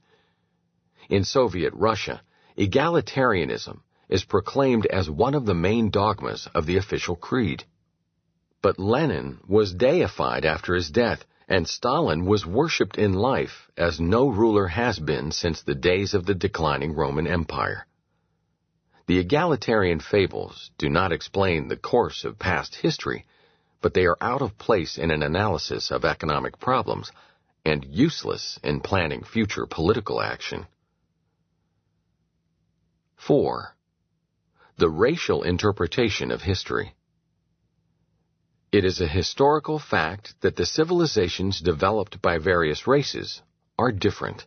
in 1.12 1.24
Soviet 1.24 1.74
Russia, 1.74 2.22
egalitarianism 2.56 3.80
is 4.08 4.24
proclaimed 4.24 4.86
as 4.86 5.10
one 5.10 5.34
of 5.34 5.44
the 5.44 5.54
main 5.54 5.90
dogmas 5.90 6.48
of 6.54 6.64
the 6.64 6.76
official 6.76 7.16
creed. 7.16 7.64
But 8.62 8.78
Lenin 8.78 9.40
was 9.46 9.74
deified 9.74 10.44
after 10.44 10.74
his 10.74 10.90
death, 10.90 11.26
and 11.48 11.68
Stalin 11.68 12.24
was 12.24 12.46
worshipped 12.46 12.96
in 12.96 13.12
life 13.12 13.70
as 13.76 14.00
no 14.00 14.28
ruler 14.28 14.68
has 14.68 14.98
been 14.98 15.32
since 15.32 15.62
the 15.62 15.74
days 15.74 16.14
of 16.14 16.24
the 16.24 16.34
declining 16.34 16.94
Roman 16.94 17.26
Empire. 17.26 17.86
The 19.12 19.18
egalitarian 19.18 20.00
fables 20.00 20.70
do 20.78 20.88
not 20.88 21.12
explain 21.12 21.68
the 21.68 21.76
course 21.76 22.24
of 22.24 22.38
past 22.38 22.76
history, 22.76 23.26
but 23.82 23.92
they 23.92 24.06
are 24.06 24.16
out 24.22 24.40
of 24.40 24.56
place 24.56 24.96
in 24.96 25.10
an 25.10 25.22
analysis 25.22 25.90
of 25.90 26.06
economic 26.06 26.58
problems 26.58 27.12
and 27.62 27.84
useless 27.84 28.58
in 28.64 28.80
planning 28.80 29.22
future 29.22 29.66
political 29.66 30.22
action. 30.22 30.66
4. 33.16 33.76
The 34.78 34.88
racial 34.88 35.42
interpretation 35.42 36.30
of 36.30 36.40
history. 36.40 36.94
It 38.72 38.86
is 38.86 39.02
a 39.02 39.06
historical 39.06 39.78
fact 39.78 40.40
that 40.40 40.56
the 40.56 40.64
civilizations 40.64 41.60
developed 41.60 42.22
by 42.22 42.38
various 42.38 42.86
races 42.86 43.42
are 43.78 43.92
different. 43.92 44.46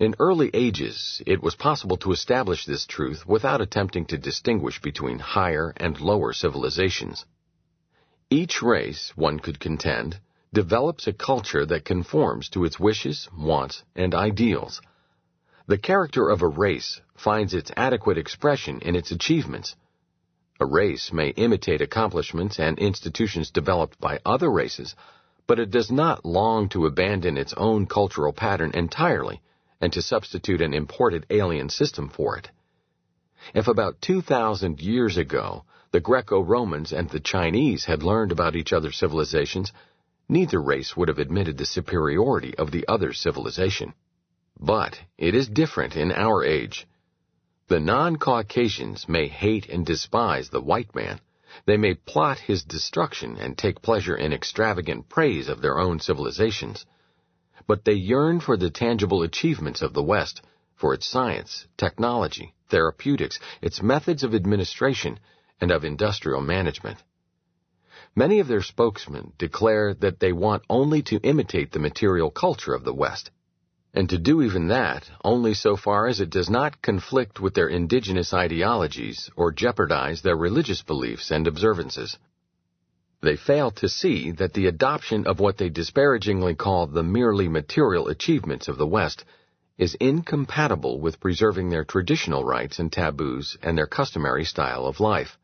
In 0.00 0.14
early 0.18 0.48
ages, 0.54 1.20
it 1.26 1.42
was 1.42 1.56
possible 1.56 1.98
to 1.98 2.12
establish 2.12 2.64
this 2.64 2.86
truth 2.86 3.26
without 3.26 3.60
attempting 3.60 4.06
to 4.06 4.16
distinguish 4.16 4.80
between 4.80 5.18
higher 5.18 5.74
and 5.76 6.00
lower 6.00 6.32
civilizations. 6.32 7.26
Each 8.30 8.62
race, 8.62 9.12
one 9.14 9.40
could 9.40 9.60
contend, 9.60 10.20
develops 10.54 11.06
a 11.06 11.12
culture 11.12 11.66
that 11.66 11.84
conforms 11.84 12.48
to 12.48 12.64
its 12.64 12.80
wishes, 12.80 13.28
wants, 13.36 13.82
and 13.94 14.14
ideals– 14.14 14.80
the 15.66 15.76
character 15.76 16.30
of 16.30 16.40
a 16.40 16.48
race 16.48 17.02
finds 17.14 17.52
its 17.52 17.70
adequate 17.76 18.16
expression 18.16 18.80
in 18.80 18.96
its 18.96 19.10
achievements. 19.10 19.76
A 20.60 20.64
race 20.64 21.12
may 21.12 21.28
imitate 21.28 21.82
accomplishments 21.82 22.58
and 22.58 22.78
institutions 22.78 23.50
developed 23.50 24.00
by 24.00 24.18
other 24.24 24.50
races, 24.50 24.96
but 25.46 25.58
it 25.58 25.70
does 25.70 25.90
not 25.90 26.24
long 26.24 26.70
to 26.70 26.86
abandon 26.86 27.36
its 27.36 27.52
own 27.58 27.84
cultural 27.84 28.32
pattern 28.32 28.70
entirely 28.72 29.42
and 29.80 29.92
to 29.92 30.02
substitute 30.02 30.60
an 30.60 30.74
imported 30.74 31.26
alien 31.30 31.68
system 31.68 32.08
for 32.08 32.36
it. 32.36 32.50
If 33.54 33.68
about 33.68 34.00
2,000 34.00 34.80
years 34.80 35.16
ago 35.16 35.64
the 35.90 36.00
Greco-Romans 36.00 36.92
and 36.92 37.08
the 37.10 37.20
Chinese 37.20 37.84
had 37.84 38.02
learned 38.02 38.32
about 38.32 38.56
each 38.56 38.72
other's 38.72 38.96
civilizations, 38.96 39.72
neither 40.28 40.60
race 40.60 40.96
would 40.96 41.08
have 41.08 41.18
admitted 41.18 41.58
the 41.58 41.66
superiority 41.66 42.56
of 42.56 42.70
the 42.70 42.88
other 42.88 43.12
civilization. 43.12 43.94
But 44.58 44.98
it 45.18 45.34
is 45.34 45.48
different 45.48 45.96
in 45.96 46.10
our 46.10 46.42
age. 46.42 46.86
The 47.68 47.80
non-Caucasians 47.80 49.08
may 49.08 49.28
hate 49.28 49.68
and 49.68 49.84
despise 49.84 50.48
the 50.48 50.60
white 50.60 50.94
man. 50.94 51.20
They 51.66 51.76
may 51.76 51.94
plot 51.94 52.38
his 52.38 52.64
destruction 52.64 53.36
and 53.36 53.56
take 53.56 53.82
pleasure 53.82 54.16
in 54.16 54.32
extravagant 54.32 55.08
praise 55.08 55.48
of 55.48 55.60
their 55.60 55.78
own 55.78 56.00
civilizations. 56.00 56.86
But 57.66 57.84
they 57.84 57.94
yearn 57.94 58.40
for 58.40 58.56
the 58.56 58.70
tangible 58.70 59.22
achievements 59.22 59.82
of 59.82 59.94
the 59.94 60.02
West, 60.02 60.42
for 60.74 60.94
its 60.94 61.06
science, 61.06 61.66
technology, 61.76 62.54
therapeutics, 62.68 63.38
its 63.62 63.82
methods 63.82 64.22
of 64.22 64.34
administration, 64.34 65.18
and 65.60 65.70
of 65.70 65.84
industrial 65.84 66.40
management. 66.40 67.02
Many 68.14 68.40
of 68.40 68.48
their 68.48 68.62
spokesmen 68.62 69.32
declare 69.38 69.94
that 69.94 70.20
they 70.20 70.32
want 70.32 70.62
only 70.68 71.02
to 71.02 71.20
imitate 71.22 71.72
the 71.72 71.78
material 71.78 72.30
culture 72.30 72.74
of 72.74 72.84
the 72.84 72.94
West 72.94 73.30
and 73.94 74.10
to 74.10 74.18
do 74.18 74.42
even 74.42 74.66
that 74.66 75.08
only 75.24 75.54
so 75.54 75.76
far 75.76 76.08
as 76.08 76.20
it 76.20 76.28
does 76.28 76.50
not 76.50 76.82
conflict 76.82 77.38
with 77.40 77.54
their 77.54 77.68
indigenous 77.68 78.34
ideologies 78.34 79.30
or 79.36 79.52
jeopardize 79.52 80.20
their 80.22 80.36
religious 80.36 80.82
beliefs 80.82 81.30
and 81.30 81.46
observances. 81.46 82.18
They 83.20 83.36
fail 83.36 83.70
to 83.70 83.88
see 83.88 84.32
that 84.32 84.54
the 84.54 84.66
adoption 84.66 85.26
of 85.26 85.40
what 85.40 85.56
they 85.56 85.68
disparagingly 85.68 86.54
call 86.54 86.86
the 86.86 87.02
merely 87.02 87.48
material 87.48 88.08
achievements 88.08 88.68
of 88.68 88.76
the 88.76 88.86
West 88.86 89.24
is 89.78 89.94
incompatible 89.94 91.00
with 91.00 91.20
preserving 91.20 91.70
their 91.70 91.84
traditional 91.84 92.44
rites 92.44 92.78
and 92.78 92.92
taboos 92.92 93.56
and 93.62 93.76
their 93.78 93.86
customary 93.86 94.44
style 94.44 94.86
of 94.86 95.00
life. 95.00 95.38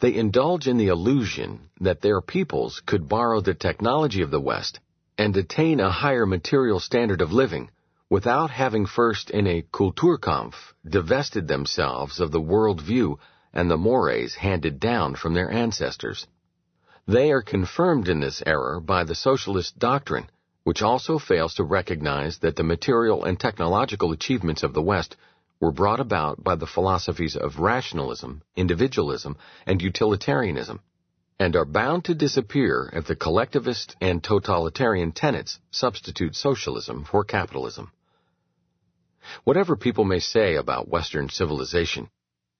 They 0.00 0.14
indulge 0.14 0.68
in 0.68 0.76
the 0.76 0.88
illusion 0.88 1.70
that 1.80 2.00
their 2.00 2.20
peoples 2.20 2.80
could 2.86 3.08
borrow 3.08 3.40
the 3.40 3.54
technology 3.54 4.22
of 4.22 4.30
the 4.30 4.40
West 4.40 4.80
and 5.16 5.36
attain 5.36 5.80
a 5.80 5.90
higher 5.90 6.26
material 6.26 6.80
standard 6.80 7.20
of 7.20 7.32
living 7.32 7.70
without 8.10 8.50
having 8.50 8.86
first 8.86 9.30
in 9.30 9.46
a 9.46 9.62
Kulturkampf 9.62 10.54
divested 10.88 11.48
themselves 11.48 12.20
of 12.20 12.30
the 12.30 12.40
world 12.40 12.80
view 12.80 13.18
and 13.52 13.70
the 13.70 13.76
mores 13.76 14.34
handed 14.36 14.78
down 14.80 15.14
from 15.14 15.34
their 15.34 15.50
ancestors. 15.50 16.26
They 17.08 17.32
are 17.32 17.40
confirmed 17.40 18.06
in 18.10 18.20
this 18.20 18.42
error 18.44 18.80
by 18.80 19.04
the 19.04 19.14
socialist 19.14 19.78
doctrine, 19.78 20.28
which 20.64 20.82
also 20.82 21.18
fails 21.18 21.54
to 21.54 21.64
recognize 21.64 22.36
that 22.40 22.56
the 22.56 22.62
material 22.62 23.24
and 23.24 23.40
technological 23.40 24.12
achievements 24.12 24.62
of 24.62 24.74
the 24.74 24.82
West 24.82 25.16
were 25.58 25.72
brought 25.72 26.00
about 26.00 26.44
by 26.44 26.54
the 26.54 26.66
philosophies 26.66 27.34
of 27.34 27.60
rationalism, 27.60 28.42
individualism, 28.56 29.38
and 29.64 29.80
utilitarianism, 29.80 30.80
and 31.38 31.56
are 31.56 31.64
bound 31.64 32.04
to 32.04 32.14
disappear 32.14 32.90
if 32.92 33.06
the 33.06 33.16
collectivist 33.16 33.96
and 34.02 34.22
totalitarian 34.22 35.12
tenets 35.12 35.58
substitute 35.70 36.36
socialism 36.36 37.04
for 37.04 37.24
capitalism. 37.24 37.90
Whatever 39.44 39.76
people 39.76 40.04
may 40.04 40.18
say 40.18 40.56
about 40.56 40.90
Western 40.90 41.30
civilization, 41.30 42.10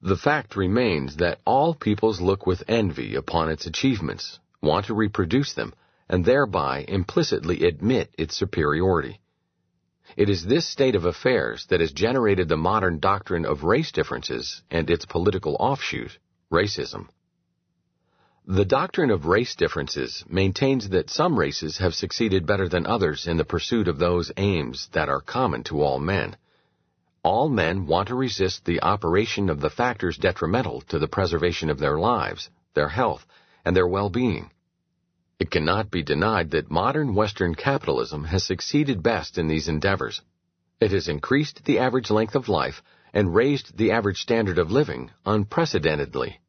the 0.00 0.16
fact 0.16 0.54
remains 0.54 1.16
that 1.16 1.40
all 1.44 1.74
peoples 1.74 2.20
look 2.20 2.46
with 2.46 2.62
envy 2.68 3.14
upon 3.14 3.48
its 3.48 3.66
achievements, 3.66 4.38
want 4.62 4.86
to 4.86 4.94
reproduce 4.94 5.54
them, 5.54 5.74
and 6.08 6.24
thereby 6.24 6.84
implicitly 6.88 7.64
admit 7.66 8.10
its 8.16 8.36
superiority. 8.36 9.20
It 10.16 10.30
is 10.30 10.44
this 10.44 10.66
state 10.66 10.94
of 10.94 11.04
affairs 11.04 11.66
that 11.66 11.80
has 11.80 11.92
generated 11.92 12.48
the 12.48 12.56
modern 12.56 12.98
doctrine 12.98 13.44
of 13.44 13.64
race 13.64 13.92
differences 13.92 14.62
and 14.70 14.88
its 14.88 15.04
political 15.04 15.56
offshoot, 15.60 16.18
racism. 16.50 17.08
The 18.46 18.64
doctrine 18.64 19.10
of 19.10 19.26
race 19.26 19.54
differences 19.54 20.24
maintains 20.26 20.88
that 20.88 21.10
some 21.10 21.38
races 21.38 21.78
have 21.78 21.94
succeeded 21.94 22.46
better 22.46 22.68
than 22.68 22.86
others 22.86 23.26
in 23.26 23.36
the 23.36 23.44
pursuit 23.44 23.88
of 23.88 23.98
those 23.98 24.32
aims 24.38 24.88
that 24.92 25.10
are 25.10 25.20
common 25.20 25.64
to 25.64 25.82
all 25.82 25.98
men. 25.98 26.36
All 27.30 27.50
men 27.50 27.84
want 27.84 28.08
to 28.08 28.14
resist 28.14 28.64
the 28.64 28.80
operation 28.80 29.50
of 29.50 29.60
the 29.60 29.68
factors 29.68 30.16
detrimental 30.16 30.80
to 30.88 30.98
the 30.98 31.06
preservation 31.06 31.68
of 31.68 31.78
their 31.78 31.98
lives, 31.98 32.48
their 32.72 32.88
health, 32.88 33.26
and 33.66 33.76
their 33.76 33.86
well-being. 33.86 34.50
It 35.38 35.50
cannot 35.50 35.90
be 35.90 36.02
denied 36.02 36.52
that 36.52 36.70
modern 36.70 37.14
Western 37.14 37.54
capitalism 37.54 38.24
has 38.24 38.44
succeeded 38.44 39.02
best 39.02 39.36
in 39.36 39.46
these 39.46 39.68
endeavors. 39.68 40.22
It 40.80 40.90
has 40.92 41.06
increased 41.06 41.66
the 41.66 41.80
average 41.80 42.10
length 42.10 42.34
of 42.34 42.48
life 42.48 42.82
and 43.12 43.34
raised 43.34 43.76
the 43.76 43.90
average 43.90 44.22
standard 44.22 44.58
of 44.58 44.72
living 44.72 45.10
unprecedentedly. 45.26 46.40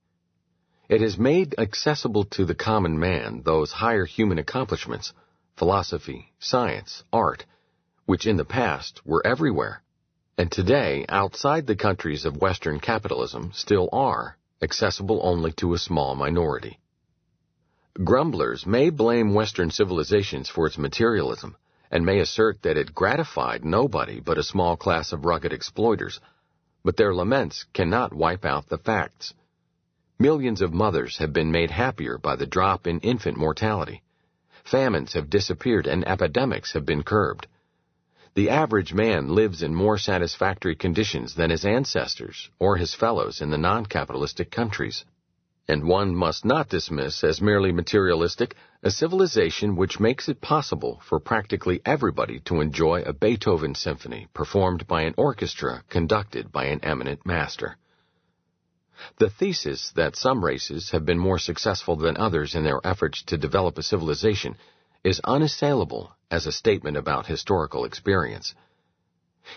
It 0.87 1.01
has 1.01 1.17
made 1.17 1.55
accessible 1.57 2.23
to 2.35 2.45
the 2.45 2.55
common 2.55 2.97
man 2.97 3.41
those 3.43 3.73
higher 3.73 4.05
human 4.05 4.37
accomplishments, 4.37 5.11
philosophy, 5.57 6.31
science, 6.39 7.03
art, 7.11 7.45
which 8.05 8.25
in 8.25 8.37
the 8.37 8.45
past 8.45 9.05
were 9.05 9.27
everywhere, 9.27 9.83
and 10.39 10.49
today, 10.53 11.05
outside 11.09 11.67
the 11.67 11.75
countries 11.75 12.23
of 12.23 12.37
Western 12.37 12.79
capitalism, 12.79 13.51
still 13.53 13.89
are, 13.91 14.37
accessible 14.61 15.19
only 15.21 15.51
to 15.51 15.73
a 15.73 15.77
small 15.77 16.15
minority. 16.15 16.79
Grumblers 18.05 18.65
may 18.65 18.89
blame 18.89 19.33
Western 19.33 19.69
civilizations 19.69 20.47
for 20.47 20.65
its 20.65 20.77
materialism, 20.77 21.57
and 21.91 22.05
may 22.05 22.19
assert 22.19 22.61
that 22.61 22.77
it 22.77 22.95
gratified 22.95 23.65
nobody 23.65 24.21
but 24.21 24.37
a 24.37 24.43
small 24.43 24.77
class 24.77 25.11
of 25.11 25.25
rugged 25.25 25.51
exploiters, 25.51 26.21
but 26.85 26.95
their 26.95 27.13
laments 27.13 27.65
cannot 27.73 28.13
wipe 28.13 28.45
out 28.45 28.69
the 28.69 28.77
facts. 28.77 29.33
Millions 30.19 30.61
of 30.61 30.71
mothers 30.71 31.17
have 31.17 31.33
been 31.33 31.51
made 31.51 31.71
happier 31.71 32.17
by 32.17 32.37
the 32.37 32.47
drop 32.47 32.87
in 32.87 33.01
infant 33.01 33.35
mortality. 33.35 34.01
Famines 34.63 35.11
have 35.11 35.29
disappeared 35.29 35.85
and 35.85 36.07
epidemics 36.07 36.71
have 36.71 36.85
been 36.85 37.03
curbed. 37.03 37.45
The 38.39 38.51
average 38.51 38.93
man 38.93 39.35
lives 39.35 39.61
in 39.61 39.75
more 39.75 39.97
satisfactory 39.97 40.73
conditions 40.73 41.35
than 41.35 41.49
his 41.49 41.65
ancestors 41.65 42.49
or 42.57 42.77
his 42.77 42.93
fellows 42.93 43.41
in 43.41 43.49
the 43.49 43.57
non-capitalistic 43.57 44.49
countries. 44.49 45.03
And 45.67 45.83
one 45.83 46.15
must 46.15 46.45
not 46.45 46.69
dismiss 46.69 47.21
as 47.21 47.41
merely 47.41 47.73
materialistic 47.73 48.55
a 48.81 48.91
civilization 48.91 49.75
which 49.75 49.99
makes 49.99 50.29
it 50.29 50.39
possible 50.39 51.01
for 51.03 51.19
practically 51.19 51.81
everybody 51.83 52.39
to 52.45 52.61
enjoy 52.61 53.01
a 53.01 53.11
Beethoven 53.11 53.75
symphony 53.75 54.29
performed 54.33 54.87
by 54.87 55.01
an 55.01 55.15
orchestra 55.17 55.83
conducted 55.89 56.49
by 56.49 56.67
an 56.67 56.79
eminent 56.81 57.25
master. 57.25 57.75
The 59.17 59.29
thesis 59.29 59.91
that 59.97 60.15
some 60.15 60.45
races 60.45 60.91
have 60.91 61.05
been 61.05 61.19
more 61.19 61.39
successful 61.39 61.97
than 61.97 62.15
others 62.15 62.55
in 62.55 62.63
their 62.63 62.79
efforts 62.85 63.21
to 63.23 63.37
develop 63.37 63.77
a 63.77 63.83
civilization 63.83 64.55
is 65.03 65.21
unassailable 65.23 66.15
as 66.29 66.45
a 66.45 66.51
statement 66.51 66.97
about 66.97 67.25
historical 67.25 67.85
experience. 67.85 68.53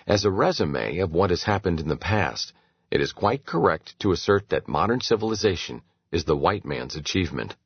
As 0.06 0.24
a 0.24 0.30
resume 0.30 0.98
of 0.98 1.12
what 1.12 1.30
has 1.30 1.42
happened 1.42 1.80
in 1.80 1.88
the 1.88 1.96
past, 1.96 2.52
it 2.90 3.00
is 3.00 3.12
quite 3.12 3.44
correct 3.44 3.98
to 4.00 4.12
assert 4.12 4.48
that 4.48 4.68
modern 4.68 5.00
civilization 5.00 5.82
is 6.10 6.24
the 6.24 6.36
white 6.36 6.64
man's 6.64 6.96
achievement. 6.96 7.56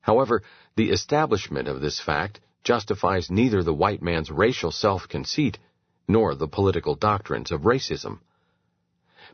However, 0.00 0.42
the 0.76 0.90
establishment 0.90 1.68
of 1.68 1.80
this 1.80 2.00
fact 2.00 2.40
justifies 2.64 3.30
neither 3.30 3.62
the 3.62 3.74
white 3.74 4.02
man's 4.02 4.30
racial 4.30 4.70
self-conceit 4.70 5.58
nor 6.06 6.34
the 6.34 6.48
political 6.48 6.94
doctrines 6.94 7.50
of 7.50 7.62
racism. 7.62 8.20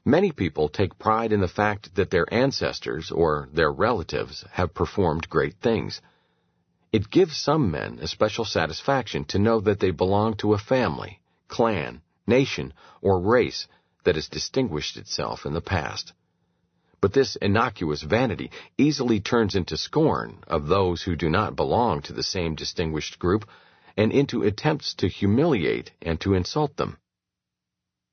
Many 0.05 0.33
people 0.33 0.68
take 0.68 0.99
pride 0.99 1.33
in 1.33 1.40
the 1.40 1.49
fact 1.49 1.94
that 1.94 2.11
their 2.11 2.33
ancestors 2.33 3.11
or 3.11 3.49
their 3.53 3.73
relatives 3.73 4.44
have 4.53 4.75
performed 4.75 5.29
great 5.31 5.55
things. 5.62 6.01
It 6.94 7.11
gives 7.11 7.37
some 7.37 7.72
men 7.72 7.98
a 8.00 8.07
special 8.07 8.44
satisfaction 8.44 9.24
to 9.24 9.40
know 9.40 9.59
that 9.62 9.80
they 9.80 9.90
belong 9.90 10.37
to 10.37 10.54
a 10.54 10.59
family, 10.59 11.20
clan, 11.48 12.02
nation, 12.24 12.72
or 13.02 13.18
race 13.18 13.66
that 14.04 14.14
has 14.14 14.28
distinguished 14.28 14.96
itself 14.96 15.44
in 15.44 15.54
the 15.54 15.61
past. 15.61 16.12
But 17.00 17.12
this 17.12 17.35
innocuous 17.35 18.02
vanity 18.02 18.52
easily 18.78 19.18
turns 19.18 19.57
into 19.57 19.76
scorn 19.76 20.44
of 20.46 20.68
those 20.68 21.02
who 21.02 21.16
do 21.16 21.28
not 21.28 21.57
belong 21.57 22.00
to 22.02 22.12
the 22.12 22.22
same 22.22 22.54
distinguished 22.54 23.18
group 23.18 23.44
and 23.96 24.12
into 24.12 24.44
attempts 24.44 24.94
to 24.98 25.09
humiliate 25.09 25.90
and 26.00 26.20
to 26.20 26.35
insult 26.35 26.76
them. 26.76 26.98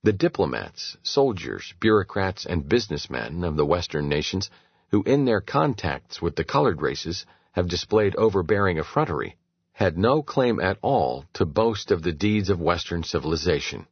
The 0.02 0.14
diplomats, 0.14 0.98
soldiers, 1.04 1.72
bureaucrats, 1.80 2.48
and 2.48 2.68
businessmen 2.68 3.44
of 3.44 3.58
the 3.58 3.66
Western 3.74 4.10
nations, 4.10 4.50
who 4.90 5.04
in 5.04 5.26
their 5.26 5.40
contacts 5.40 6.20
with 6.20 6.36
the 6.36 6.44
colored 6.44 6.82
races 6.82 7.28
have 7.52 7.68
displayed 7.68 8.16
overbearing 8.16 8.78
effrontery, 8.78 9.38
had 9.74 9.98
no 9.98 10.22
claim 10.22 10.60
at 10.60 10.78
all 10.82 11.26
to 11.34 11.46
boast 11.46 11.92
of 11.92 12.04
the 12.04 12.12
deeds 12.12 12.50
of 12.50 12.60
Western 12.60 13.04
civilization. 13.04 13.88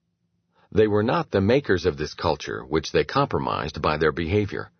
They 0.71 0.87
were 0.87 1.03
not 1.03 1.31
the 1.31 1.41
makers 1.41 1.85
of 1.85 1.97
this 1.97 2.13
culture 2.13 2.63
which 2.63 2.91
they 2.91 3.03
compromised 3.03 3.81
by 3.81 3.97
their 3.97 4.11
behavior. 4.11 4.71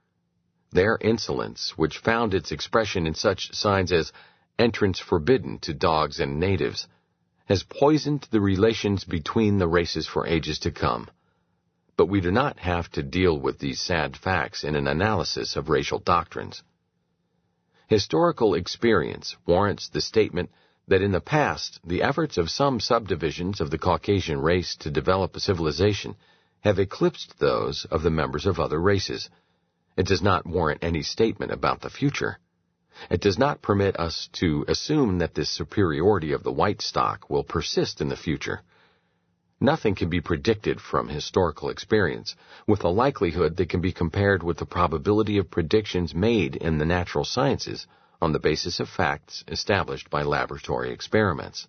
Their 0.72 0.98
insolence, 1.02 1.74
which 1.78 1.98
found 1.98 2.34
its 2.34 2.52
expression 2.52 3.08
in 3.08 3.15
such 3.15 3.54
signs 3.54 3.92
as 3.92 4.13
entrance 4.58 5.00
forbidden 5.00 5.60
to 5.60 5.74
dogs 5.74 6.20
and 6.20 6.39
natives, 6.39 6.88
has 7.46 7.63
poisoned 7.63 8.28
the 8.30 8.42
relations 8.42 9.04
between 9.04 9.58
the 9.58 9.68
races 9.68 10.08
for 10.08 10.28
ages 10.28 10.60
to 10.60 10.72
come 10.72 11.10
but 12.00 12.08
we 12.08 12.22
do 12.22 12.32
not 12.32 12.58
have 12.60 12.89
to 12.89 13.04
deal 13.04 13.38
with 13.38 13.60
these 13.60 13.82
sad 13.82 14.15
facts 14.15 14.63
in 14.63 14.74
an 14.78 14.88
analysis 14.88 15.58
of 15.58 15.68
racial 15.68 16.00
doctrines. 16.00 16.63
Historical 17.89 18.54
experience 18.54 19.36
warrants 19.47 19.89
the 19.89 19.99
statement 19.99 20.52
that 20.88 21.02
in 21.02 21.12
the 21.12 21.19
past 21.19 21.80
the 21.84 22.04
efforts 22.04 22.38
of 22.38 22.52
some 22.52 22.80
subdivisions 22.80 23.60
of 23.60 23.71
the 23.71 23.80
Caucasian 23.80 24.39
race 24.39 24.75
to 24.75 24.91
develop 24.91 25.36
a 25.36 25.39
civilization 25.39 26.15
have 26.60 26.78
eclipsed 26.78 27.39
those 27.39 27.86
of 27.86 28.04
the 28.04 28.12
members 28.12 28.45
of 28.45 28.60
other 28.60 28.80
races. 28.80 29.28
It 29.97 30.06
does 30.06 30.21
not 30.21 30.45
warrant 30.45 30.84
any 30.84 31.02
statement 31.02 31.52
about 31.52 31.82
the 31.82 31.89
future. 31.89 32.38
It 33.10 33.21
does 33.21 33.39
not 33.39 33.63
permit 33.63 33.99
us 33.99 34.30
to 34.34 34.65
assume 34.67 35.17
that 35.17 35.34
this 35.34 35.49
superiority 35.49 36.34
of 36.34 36.43
the 36.43 36.52
white 36.52 36.84
stock 36.84 37.28
will 37.28 37.43
persist 37.43 38.02
in 38.02 38.10
the 38.10 38.15
future. 38.15 38.62
Nothing 39.62 39.93
can 39.93 40.10
be 40.10 40.22
predicted 40.22 40.80
from 40.80 41.10
historical 41.10 41.69
experience 41.69 42.36
with 42.65 42.84
a 42.84 42.89
likelihood 42.89 43.58
that 43.58 43.67
can 43.67 43.82
be 43.82 43.91
compared 43.91 44.41
with 44.41 44.58
the 44.58 44.65
probability 44.65 45.38
of 45.38 45.52
predictions 45.52 46.15
made 46.15 46.56
in 46.56 46.78
the 46.78 46.86
natural 46.86 47.26
sciences 47.26 47.86
on 48.22 48.32
the 48.32 48.39
basis 48.39 48.80
of 48.80 48.88
facts 48.88 49.43
established 49.50 50.10
by 50.10 50.24
laboratory 50.24 50.91
experiments. 50.91 51.67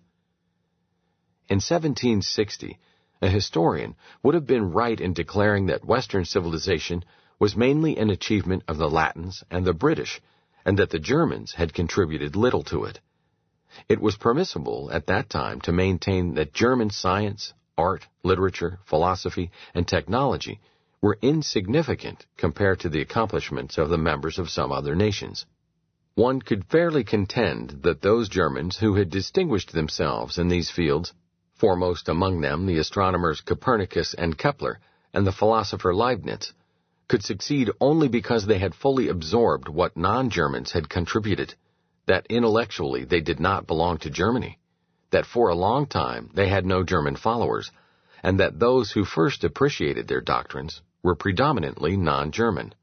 In 1.49 1.57
1760, 1.57 2.79
a 3.21 3.27
historian 3.27 3.95
would 4.23 4.35
have 4.35 4.47
been 4.47 4.71
right 4.71 4.99
in 4.99 5.11
declaring 5.13 5.65
that 5.65 5.83
Western 5.83 6.23
civilization 6.23 7.03
was 7.39 7.57
mainly 7.57 7.97
an 7.97 8.09
achievement 8.09 8.63
of 8.69 8.77
the 8.77 8.89
Latins 8.89 9.43
and 9.51 9.65
the 9.65 9.73
British, 9.73 10.21
and 10.63 10.79
that 10.79 10.91
the 10.91 10.99
Germans 10.99 11.53
had 11.53 11.73
contributed 11.73 12.37
little 12.37 12.63
to 12.63 12.85
it. 12.85 13.01
It 13.89 13.99
was 13.99 14.15
permissible 14.15 14.89
at 14.93 15.07
that 15.07 15.29
time 15.29 15.59
to 15.61 15.71
maintain 15.71 16.35
that 16.35 16.53
German 16.53 16.89
science, 16.89 17.53
art, 17.81 18.07
literature, 18.23 18.77
philosophy, 18.85 19.49
and 19.73 19.87
technology 19.87 20.59
were 21.01 21.17
insignificant 21.21 22.27
compared 22.37 22.79
to 22.79 22.89
the 22.89 23.01
accomplishments 23.01 23.79
of 23.79 23.89
the 23.89 23.97
members 23.97 24.37
of 24.37 24.51
some 24.51 24.71
other 24.71 24.95
nations. 24.95 25.47
One 26.13 26.41
could 26.41 26.65
fairly 26.65 27.03
contend 27.03 27.81
that 27.81 28.01
those 28.01 28.29
Germans 28.29 28.77
who 28.77 28.93
had 28.95 29.09
distinguished 29.09 29.71
themselves 29.71 30.37
in 30.37 30.47
these 30.47 30.69
fields, 30.69 31.13
foremost 31.55 32.07
among 32.07 32.41
them 32.41 32.67
the 32.67 32.77
astronomers 32.77 33.41
Copernicus 33.41 34.13
and 34.13 34.37
Kepler, 34.37 34.79
and 35.13 35.25
the 35.25 35.31
philosopher 35.31 35.95
Leibniz, 35.95 36.53
could 37.07 37.23
succeed 37.23 37.71
only 37.79 38.07
because 38.07 38.45
they 38.45 38.59
had 38.59 38.75
fully 38.75 39.07
absorbed 39.07 39.67
what 39.67 39.97
non-Germans 39.97 40.71
had 40.73 40.87
contributed, 40.87 41.55
that 42.05 42.27
intellectually 42.29 43.05
they 43.05 43.21
did 43.21 43.39
not 43.39 43.65
belong 43.65 43.97
to 43.97 44.09
Germany 44.09 44.59
that 45.11 45.25
for 45.25 45.49
a 45.49 45.55
long 45.55 45.85
time 45.85 46.29
they 46.33 46.49
had 46.49 46.65
no 46.65 46.83
German 46.83 47.15
followers, 47.15 47.71
and 48.23 48.39
that 48.39 48.59
those 48.59 48.91
who 48.91 49.05
first 49.05 49.43
appreciated 49.43 50.07
their 50.07 50.21
doctrines 50.21 50.81
were 51.03 51.15
predominantly 51.15 51.97
non-German. 51.97 52.73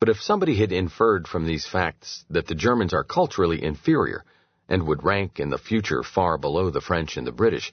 But 0.00 0.08
if 0.08 0.20
somebody 0.20 0.56
had 0.56 0.72
inferred 0.72 1.26
from 1.26 1.44
these 1.44 1.66
facts 1.66 2.24
that 2.30 2.46
the 2.46 2.54
Germans 2.54 2.94
are 2.94 3.04
culturally 3.04 3.62
inferior 3.62 4.24
and 4.68 4.86
would 4.86 5.02
rank 5.02 5.40
in 5.40 5.50
the 5.50 5.58
future 5.58 6.02
far 6.02 6.38
below 6.38 6.70
the 6.70 6.80
French 6.80 7.16
and 7.16 7.26
the 7.26 7.32
British, 7.32 7.72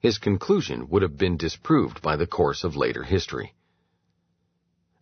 his 0.00 0.18
conclusion 0.18 0.88
would 0.88 1.02
have 1.02 1.16
been 1.16 1.36
disproved 1.36 2.02
by 2.02 2.16
the 2.16 2.26
course 2.26 2.64
of 2.64 2.74
later 2.74 3.04
history. 3.04 3.54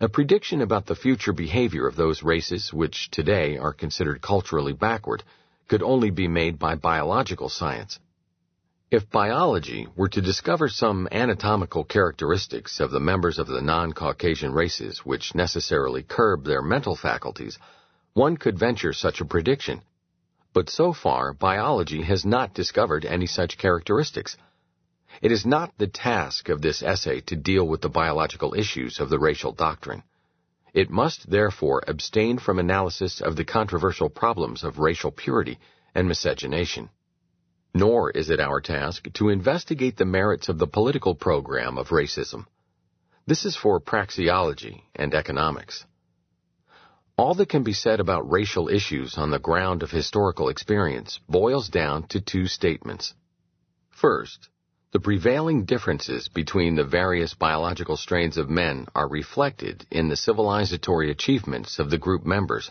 A 0.01 0.09
prediction 0.09 0.61
about 0.61 0.87
the 0.87 0.95
future 0.95 1.33
behavior 1.33 1.87
of 1.87 1.97
those 1.97 2.23
races 2.23 2.73
which 2.73 3.11
today 3.11 3.57
are 3.57 3.73
considered 3.73 4.21
culturally 4.21 4.73
backward 4.73 5.25
could 5.69 5.83
only 5.83 6.11
be 6.11 6.27
made 6.27 6.59
by 6.59 6.75
biological 6.75 7.49
science. 7.49 7.99
If 8.91 9.11
biology 9.11 9.87
were 9.97 10.09
to 10.09 10.23
discover 10.23 10.69
some 10.69 11.09
anatomical 11.13 11.85
characteristics 11.85 12.81
of 12.81 12.91
the 12.91 13.01
members 13.01 13.39
of 13.39 13.47
the 13.47 13.61
non-Caucasian 13.61 14.53
races 14.53 15.05
which 15.05 15.35
necessarily 15.35 16.03
curb 16.03 16.45
their 16.45 16.63
mental 16.63 16.97
faculties, 16.97 17.59
one 18.15 18.39
could 18.39 18.59
venture 18.59 18.95
such 18.95 19.21
a 19.21 19.27
prediction. 19.27 19.83
But 20.55 20.71
so 20.71 20.95
far, 20.95 21.35
biology 21.35 22.03
has 22.03 22.25
not 22.25 22.55
discovered 22.55 23.05
any 23.05 23.27
such 23.27 23.59
characteristics. 23.59 24.39
It 25.21 25.33
is 25.33 25.45
not 25.45 25.77
the 25.77 25.87
task 25.87 26.49
of 26.49 26.63
this 26.63 26.83
essay 26.83 27.21
to 27.27 27.37
deal 27.37 27.69
with 27.69 27.83
the 27.83 27.91
biological 27.91 28.55
issues 28.55 29.01
of 29.01 29.11
the 29.11 29.19
racial 29.19 29.53
doctrine. 29.53 30.03
It 30.75 30.91
must 30.91 31.31
therefore 31.31 31.83
abstain 31.87 32.39
from 32.39 32.59
analysis 32.59 33.21
of 33.21 33.37
the 33.37 33.45
controversial 33.45 34.11
problems 34.11 34.65
of 34.65 34.79
racial 34.79 35.11
purity 35.11 35.59
and 35.95 36.07
miscegenation. 36.07 36.91
Nor 37.75 38.11
is 38.11 38.31
it 38.31 38.41
our 38.41 38.61
task 38.61 39.09
to 39.15 39.29
investigate 39.29 39.97
the 39.97 40.05
merits 40.05 40.49
of 40.49 40.59
the 40.59 40.67
political 40.67 41.15
program 41.15 41.79
of 41.79 41.89
racism. 41.89 42.47
This 43.27 43.45
is 43.45 43.57
for 43.57 43.81
praxeology 43.81 44.83
and 44.95 45.15
economics. 45.15 45.85
All 47.17 47.35
that 47.35 47.49
can 47.49 47.65
be 47.65 47.73
said 47.73 48.01
about 48.01 48.31
racial 48.31 48.69
issues 48.69 49.19
on 49.19 49.31
the 49.31 49.39
ground 49.39 49.83
of 49.83 49.91
historical 49.91 50.49
experience 50.49 51.19
boils 51.29 51.69
down 51.69 52.07
to 52.09 52.21
two 52.21 52.47
statements. 52.47 53.15
First, 53.91 54.49
the 54.91 55.01
prevailing 55.01 55.67
differences 55.67 56.29
between 56.29 56.75
the 56.75 56.85
various 56.85 57.35
biological 57.35 57.97
strains 57.97 58.39
of 58.39 58.49
men 58.49 58.87
are 58.95 59.09
reflected 59.09 59.87
in 59.91 60.09
the 60.09 60.17
civilizatory 60.17 61.11
achievements 61.11 61.79
of 61.79 61.91
the 61.91 61.99
group 61.99 62.25
members. 62.25 62.71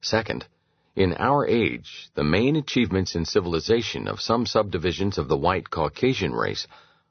Second, 0.00 0.46
in 0.94 1.12
our 1.14 1.46
age, 1.46 2.08
the 2.14 2.24
main 2.24 2.56
achievements 2.56 3.14
in 3.14 3.26
civilization 3.26 4.08
of 4.08 4.20
some 4.20 4.46
subdivisions 4.46 5.18
of 5.18 5.28
the 5.28 5.36
white 5.36 5.68
Caucasian 5.68 6.32
race 6.32 6.66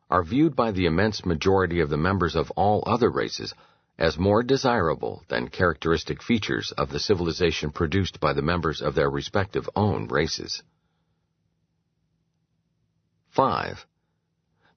are 0.10 0.24
viewed 0.24 0.56
by 0.56 0.72
the 0.72 0.88
immense 0.88 1.24
majority 1.24 1.80
of 1.80 1.90
the 1.90 1.98
members 1.98 2.36
of 2.36 2.50
all 2.52 2.84
other 2.88 3.12
races 3.12 3.54
as 3.98 4.18
more 4.18 4.42
desirable 4.42 5.24
than 5.28 5.48
characteristic 5.50 6.24
features 6.24 6.72
of 6.72 6.90
the 6.90 7.00
civilization 7.00 7.70
produced 7.70 8.20
by 8.20 8.34
the 8.34 8.42
members 8.42 8.82
of 8.82 8.96
their 8.96 9.10
respective 9.10 9.70
own 9.76 10.08
races. 10.08 10.64
5. 13.30 13.86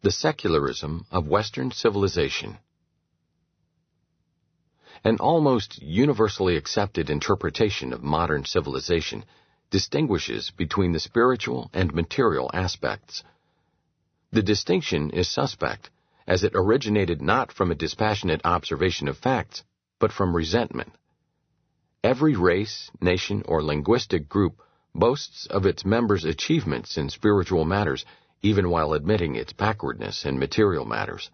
The 0.01 0.13
secularism 0.13 1.07
of 1.11 1.27
Western 1.27 1.73
civilization. 1.73 2.59
An 5.03 5.17
almost 5.19 5.83
universally 5.83 6.57
accepted 6.57 7.11
interpretation 7.11 7.93
of 7.93 8.05
modern 8.05 8.45
civilization 8.45 9.25
distinguishes 9.71 10.53
between 10.57 10.93
the 10.93 11.01
spiritual 11.01 11.69
and 11.73 11.93
material 11.93 12.49
aspects. 12.55 13.25
The 14.31 14.43
distinction 14.43 15.11
is 15.11 15.29
suspect, 15.29 15.91
as 16.29 16.45
it 16.45 16.53
originated 16.55 17.21
not 17.21 17.51
from 17.51 17.73
a 17.73 17.75
dispassionate 17.75 18.43
observation 18.45 19.09
of 19.09 19.19
facts, 19.19 19.65
but 19.99 20.13
from 20.13 20.37
resentment. 20.37 20.93
Every 22.05 22.37
race, 22.37 22.89
nation, 23.01 23.43
or 23.47 23.65
linguistic 23.65 24.29
group 24.29 24.63
boasts 24.95 25.47
of 25.47 25.67
its 25.67 25.85
members' 25.85 26.25
achievements 26.25 26.97
in 26.97 27.11
spiritual 27.11 27.65
matters, 27.65 28.05
even 28.43 28.71
while 28.71 28.93
admitting 28.93 29.35
its 29.35 29.53
backwardness 29.53 30.25
in 30.25 30.39
material 30.39 30.85
matters. 30.85 31.31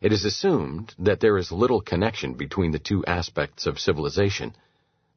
It 0.00 0.12
is 0.12 0.24
assumed 0.24 0.94
that 0.98 1.20
there 1.20 1.38
is 1.38 1.52
little 1.52 1.80
connection 1.80 2.34
between 2.34 2.72
the 2.72 2.78
two 2.78 3.04
aspects 3.06 3.66
of 3.66 3.80
civilization, 3.80 4.56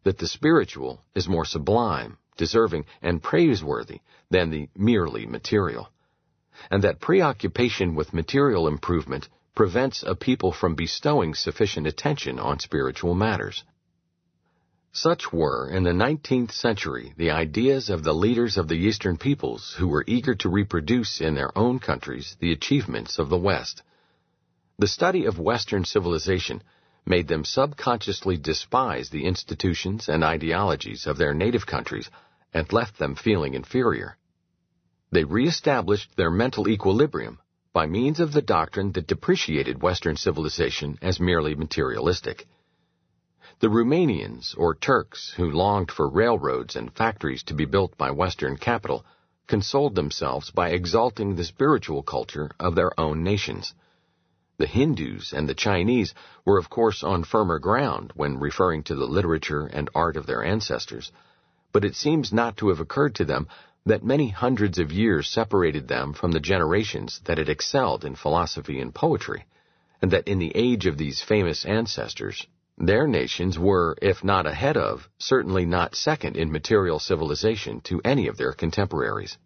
that 0.04 0.17
the 0.17 0.28
spiritual 0.28 1.02
is 1.15 1.28
more 1.28 1.45
sublime, 1.45 2.17
deserving, 2.38 2.86
and 3.02 3.22
praiseworthy 3.22 4.00
than 4.30 4.50
the 4.50 4.69
merely 4.76 5.26
material 5.26 5.89
and 6.69 6.84
that 6.84 7.00
preoccupation 7.00 7.95
with 7.95 8.13
material 8.13 8.67
improvement 8.67 9.30
prevents 9.56 10.04
a 10.04 10.15
people 10.15 10.52
from 10.52 10.76
bestowing 10.76 11.34
sufficient 11.34 11.88
attention 11.88 12.39
on 12.39 12.60
spiritual 12.60 13.15
matters. 13.15 13.63
Such 14.91 15.32
were, 15.32 15.69
in 15.69 15.84
the 15.84 15.91
19th 15.91 16.52
century, 16.52 17.13
the 17.15 17.30
ideas 17.30 17.91
of 17.91 18.04
the 18.04 18.13
leaders 18.13 18.58
of 18.58 18.67
the 18.67 18.75
Eastern 18.78 19.17
peoples 19.17 19.75
who 19.78 19.88
were 19.88 20.04
eager 20.08 20.34
to 20.36 20.49
reproduce 20.49 21.21
in 21.21 21.36
their 21.36 21.56
own 21.56 21.78
countries 21.78 22.36
the 22.39 22.52
achievements 22.52 23.19
of 23.19 23.30
the 23.30 23.38
West. 23.38 23.84
The 24.80 24.88
study 24.88 25.25
of 25.25 25.38
Western 25.38 25.86
civilization 25.86 26.63
made 27.06 27.28
them 27.28 27.45
subconsciously 27.45 28.38
despise 28.38 29.10
the 29.10 29.25
institutions 29.25 30.10
and 30.10 30.23
ideologies 30.23 31.06
of 31.06 31.17
their 31.17 31.36
native 31.36 31.67
countries 31.67 32.10
and 32.52 32.73
left 32.73 32.97
them 32.97 33.13
feeling 33.13 33.54
inferior. 33.54 34.17
They 35.12 35.23
reestablished 35.23 36.15
their 36.15 36.32
mental 36.32 36.67
equilibrium 36.67 37.39
by 37.73 37.86
means 37.86 38.19
of 38.19 38.34
the 38.34 38.41
doctrine 38.41 38.91
that 38.93 39.08
depreciated 39.08 39.84
Western 39.84 40.15
civilization 40.15 40.97
as 40.99 41.19
merely 41.19 41.54
materialistic. 41.54 42.47
The 43.62 43.67
Romanians, 43.67 44.56
or 44.58 44.74
Turks, 44.74 45.34
who 45.36 45.52
longed 45.52 45.91
for 45.91 46.08
railroads 46.08 46.78
and 46.78 46.93
factories 46.93 47.43
to 47.43 47.54
be 47.54 47.65
built 47.65 47.98
by 47.98 48.10
Western 48.10 48.56
capital, 48.56 49.04
consoled 49.48 49.95
themselves 49.95 50.50
by 50.50 50.69
exalting 50.69 51.36
the 51.36 51.43
spiritual 51.43 52.02
culture 52.02 52.52
of 52.58 52.76
their 52.76 52.98
own 52.98 53.22
nations. 53.22 53.74
The 54.60 54.65
Hindus 54.65 55.34
and 55.34 55.50
the 55.50 55.54
Chinese 55.54 56.13
were 56.45 56.58
of 56.58 56.69
course 56.69 57.04
on 57.04 57.26
firmer 57.26 57.60
ground 57.60 58.13
when 58.15 58.39
referring 58.39 58.84
to 58.84 58.95
the 58.95 59.06
literature 59.06 59.65
and 59.65 59.89
art 59.93 60.15
of 60.15 60.26
their 60.26 60.41
ancestors, 60.41 61.12
but 61.74 61.84
it 61.84 61.98
seems 61.98 62.32
not 62.32 62.56
to 62.58 62.69
have 62.69 62.80
occurred 62.80 63.15
to 63.15 63.26
them 63.26 63.45
that 63.86 64.06
many 64.06 64.30
hundreds 64.30 64.80
of 64.80 64.93
years 64.93 65.28
separated 65.28 65.89
them 65.89 66.13
from 66.13 66.32
the 66.32 66.39
generations 66.39 67.19
that 67.26 67.38
had 67.38 67.50
excelled 67.50 68.06
in 68.06 68.15
philosophy 68.15 68.80
and 68.80 68.95
poetry, 68.95 69.45
and 70.02 70.12
that 70.12 70.30
in 70.30 70.39
the 70.39 70.56
age 70.56 70.86
of 70.86 70.98
these 70.98 71.22
famous 71.22 71.65
ancestors, 71.65 72.48
their 72.79 73.07
nations 73.07 73.59
were, 73.59 73.95
if 74.01 74.23
not 74.23 74.47
ahead 74.47 74.77
of, 74.77 75.07
certainly 75.19 75.65
not 75.65 75.95
second 75.95 76.35
in 76.35 76.51
material 76.51 76.97
civilization 76.97 77.81
to 77.81 78.01
any 78.03 78.27
of 78.27 78.37
their 78.37 78.53
contemporaries. 78.53 79.37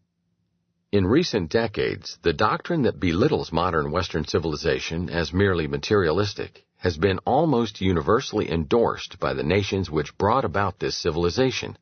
In 0.91 1.07
recent 1.07 1.49
decades, 1.49 2.17
the 2.21 2.33
doctrine 2.33 2.83
that 2.83 2.99
belittles 2.99 3.51
modern 3.51 3.91
Western 3.91 4.25
civilization 4.25 5.09
as 5.09 5.33
merely 5.33 5.67
materialistic 5.67 6.63
has 6.77 6.97
been 6.97 7.19
almost 7.25 7.81
universally 7.81 8.51
endorsed 8.51 9.19
by 9.19 9.33
the 9.33 9.43
nations 9.43 9.89
which 9.89 10.17
brought 10.17 10.45
about 10.45 10.79
this 10.79 10.95
civilization, 10.95 11.77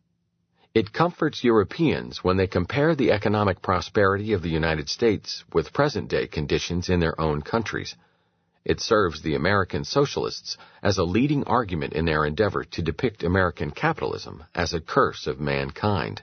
it 0.73 0.93
comforts 0.93 1.43
Europeans 1.43 2.23
when 2.23 2.37
they 2.37 2.47
compare 2.47 2.95
the 2.95 3.11
economic 3.11 3.61
prosperity 3.61 4.31
of 4.31 4.41
the 4.41 4.49
United 4.49 4.87
States 4.87 5.43
with 5.51 5.73
present 5.73 6.07
day 6.07 6.27
conditions 6.27 6.87
in 6.87 7.01
their 7.01 7.19
own 7.19 7.41
countries. 7.41 7.93
It 8.63 8.79
serves 8.79 9.21
the 9.21 9.35
American 9.35 9.83
socialists 9.83 10.57
as 10.83 10.97
a 10.97 11.03
leading 11.03 11.43
argument 11.45 11.93
in 11.93 12.05
their 12.05 12.25
endeavor 12.25 12.63
to 12.63 12.81
depict 12.81 13.23
American 13.23 13.71
capitalism 13.71 14.43
as 14.53 14.73
a 14.73 14.81
curse 14.81 15.25
of 15.27 15.39
mankind. 15.39 16.21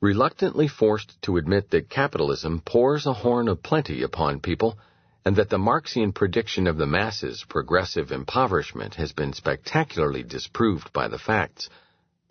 Reluctantly 0.00 0.68
forced 0.68 1.20
to 1.22 1.36
admit 1.36 1.70
that 1.70 1.90
capitalism 1.90 2.62
pours 2.64 3.04
a 3.04 3.12
horn 3.12 3.48
of 3.48 3.62
plenty 3.62 4.02
upon 4.02 4.40
people, 4.40 4.78
and 5.24 5.36
that 5.36 5.50
the 5.50 5.58
Marxian 5.58 6.12
prediction 6.12 6.66
of 6.66 6.78
the 6.78 6.86
masses' 6.86 7.44
progressive 7.46 8.10
impoverishment 8.10 8.94
has 8.94 9.12
been 9.12 9.34
spectacularly 9.34 10.22
disproved 10.22 10.90
by 10.94 11.08
the 11.08 11.18
facts, 11.18 11.68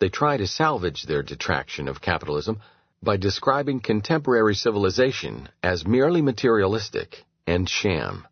they 0.00 0.08
try 0.08 0.36
to 0.36 0.46
salvage 0.46 1.04
their 1.04 1.22
detraction 1.22 1.86
of 1.86 2.00
capitalism 2.00 2.58
by 3.02 3.16
describing 3.16 3.80
contemporary 3.80 4.54
civilization 4.54 5.48
as 5.62 5.86
merely 5.86 6.20
materialistic 6.20 7.24
and 7.46 7.68
sham. 7.68 8.26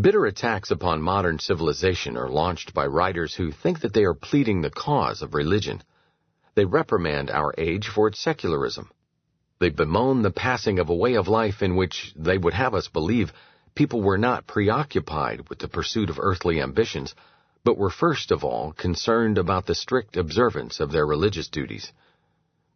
Bitter 0.00 0.24
attacks 0.24 0.70
upon 0.70 1.02
modern 1.02 1.38
civilization 1.38 2.16
are 2.16 2.30
launched 2.30 2.72
by 2.72 2.86
writers 2.86 3.34
who 3.34 3.50
think 3.50 3.80
that 3.80 3.92
they 3.92 4.04
are 4.04 4.14
pleading 4.14 4.62
the 4.62 4.70
cause 4.70 5.20
of 5.20 5.34
religion. 5.34 5.82
They 6.54 6.64
reprimand 6.64 7.30
our 7.30 7.54
age 7.58 7.88
for 7.88 8.08
its 8.08 8.18
secularism. 8.18 8.90
They 9.58 9.68
bemoan 9.68 10.22
the 10.22 10.30
passing 10.30 10.78
of 10.78 10.88
a 10.88 10.94
way 10.94 11.14
of 11.14 11.28
life 11.28 11.62
in 11.62 11.76
which 11.76 12.14
they 12.16 12.38
would 12.38 12.54
have 12.54 12.74
us 12.74 12.88
believe 12.88 13.34
people 13.74 14.00
were 14.00 14.16
not 14.16 14.46
preoccupied 14.46 15.50
with 15.50 15.58
the 15.58 15.68
pursuit 15.68 16.08
of 16.08 16.18
earthly 16.18 16.58
ambitions, 16.58 17.14
but 17.62 17.76
were 17.76 17.90
first 17.90 18.30
of 18.30 18.42
all 18.42 18.72
concerned 18.72 19.36
about 19.36 19.66
the 19.66 19.74
strict 19.74 20.16
observance 20.16 20.80
of 20.80 20.90
their 20.90 21.06
religious 21.06 21.48
duties. 21.48 21.92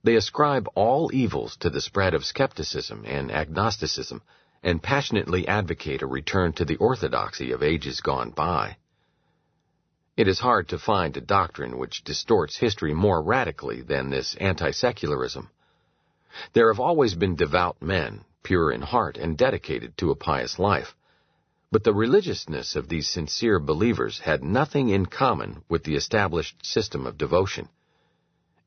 They 0.05 0.16
ascribe 0.16 0.68
all 0.74 1.11
evils 1.14 1.57
to 1.61 1.70
the 1.70 1.81
spread 1.81 2.12
of 2.12 2.26
skepticism 2.26 3.05
and 3.07 3.33
agnosticism, 3.33 4.20
and 4.66 4.83
passionately 4.83 5.46
advocate 5.46 6.02
a 6.02 6.07
return 6.07 6.52
to 6.52 6.64
the 6.64 6.74
orthodoxy 6.79 7.52
of 7.52 7.62
ages 7.62 8.00
gone 8.00 8.31
by. 8.31 8.76
It 10.16 10.26
is 10.26 10.40
hard 10.40 10.68
to 10.70 10.79
find 10.79 11.16
a 11.16 11.20
doctrine 11.20 11.79
which 11.79 12.02
distorts 12.02 12.57
history 12.57 12.92
more 12.92 13.22
radically 13.22 13.83
than 13.83 14.11
this 14.11 14.35
anti-secularism. 14.40 15.50
There 16.52 16.72
have 16.72 16.81
always 16.81 17.14
been 17.14 17.37
devout 17.37 17.81
men, 17.81 18.24
pure 18.42 18.72
in 18.72 18.83
heart 18.83 19.16
and 19.16 19.38
dedicated 19.38 19.96
to 19.98 20.11
a 20.11 20.16
pious 20.16 20.59
life, 20.59 20.96
but 21.70 21.85
the 21.85 21.94
religiousness 21.94 22.74
of 22.74 22.88
these 22.88 23.09
sincere 23.09 23.61
believers 23.61 24.18
had 24.18 24.42
nothing 24.42 24.88
in 24.88 25.07
common 25.07 25.62
with 25.68 25.85
the 25.85 25.94
established 25.94 26.66
system 26.66 27.07
of 27.07 27.16
devotion. 27.16 27.68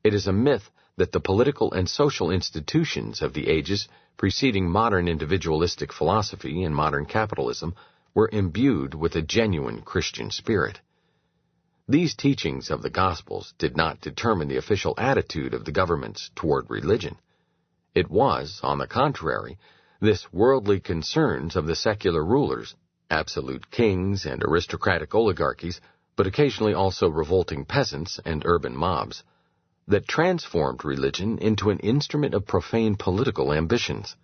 It 0.02 0.14
is 0.14 0.26
a 0.26 0.32
myth 0.32 0.70
that 1.00 1.12
the 1.12 1.18
political 1.18 1.72
and 1.72 1.88
social 1.88 2.30
institutions 2.30 3.22
of 3.22 3.32
the 3.32 3.48
ages 3.48 3.88
preceding 4.18 4.70
modern 4.70 5.08
individualistic 5.08 5.94
philosophy 5.94 6.62
and 6.62 6.76
modern 6.76 7.06
capitalism 7.06 7.74
were 8.14 8.28
imbued 8.30 8.92
with 8.92 9.16
a 9.16 9.22
genuine 9.22 9.80
Christian 9.80 10.30
spirit. 10.30 10.78
These 11.88 12.14
teachings 12.14 12.70
of 12.70 12.82
the 12.82 12.90
Gospels 12.90 13.54
did 13.56 13.78
not 13.78 14.02
determine 14.02 14.48
the 14.48 14.58
official 14.58 14.94
attitude 14.98 15.54
of 15.54 15.64
the 15.64 15.72
governments 15.72 16.30
toward 16.34 16.68
religion. 16.68 17.16
It 17.94 18.10
was, 18.10 18.60
on 18.62 18.76
the 18.76 18.86
contrary, 18.86 19.56
this 20.02 20.30
worldly 20.30 20.80
concerns 20.80 21.56
of 21.56 21.66
the 21.66 21.76
secular 21.76 22.22
rulers 22.22 22.74
absolute 23.10 23.70
kings 23.70 24.26
and 24.26 24.42
aristocratic 24.44 25.14
oligarchies, 25.14 25.80
but 26.14 26.26
occasionally 26.26 26.74
also 26.74 27.08
revolting 27.08 27.64
peasants 27.64 28.20
and 28.26 28.42
urban 28.44 28.76
mobs, 28.76 29.24
that 29.90 30.08
transformed 30.08 30.84
religion 30.84 31.36
into 31.38 31.70
an 31.70 31.78
instrument 31.80 32.32
of 32.32 32.46
profane 32.46 32.96
political 32.96 33.52
ambitions. 33.52 34.16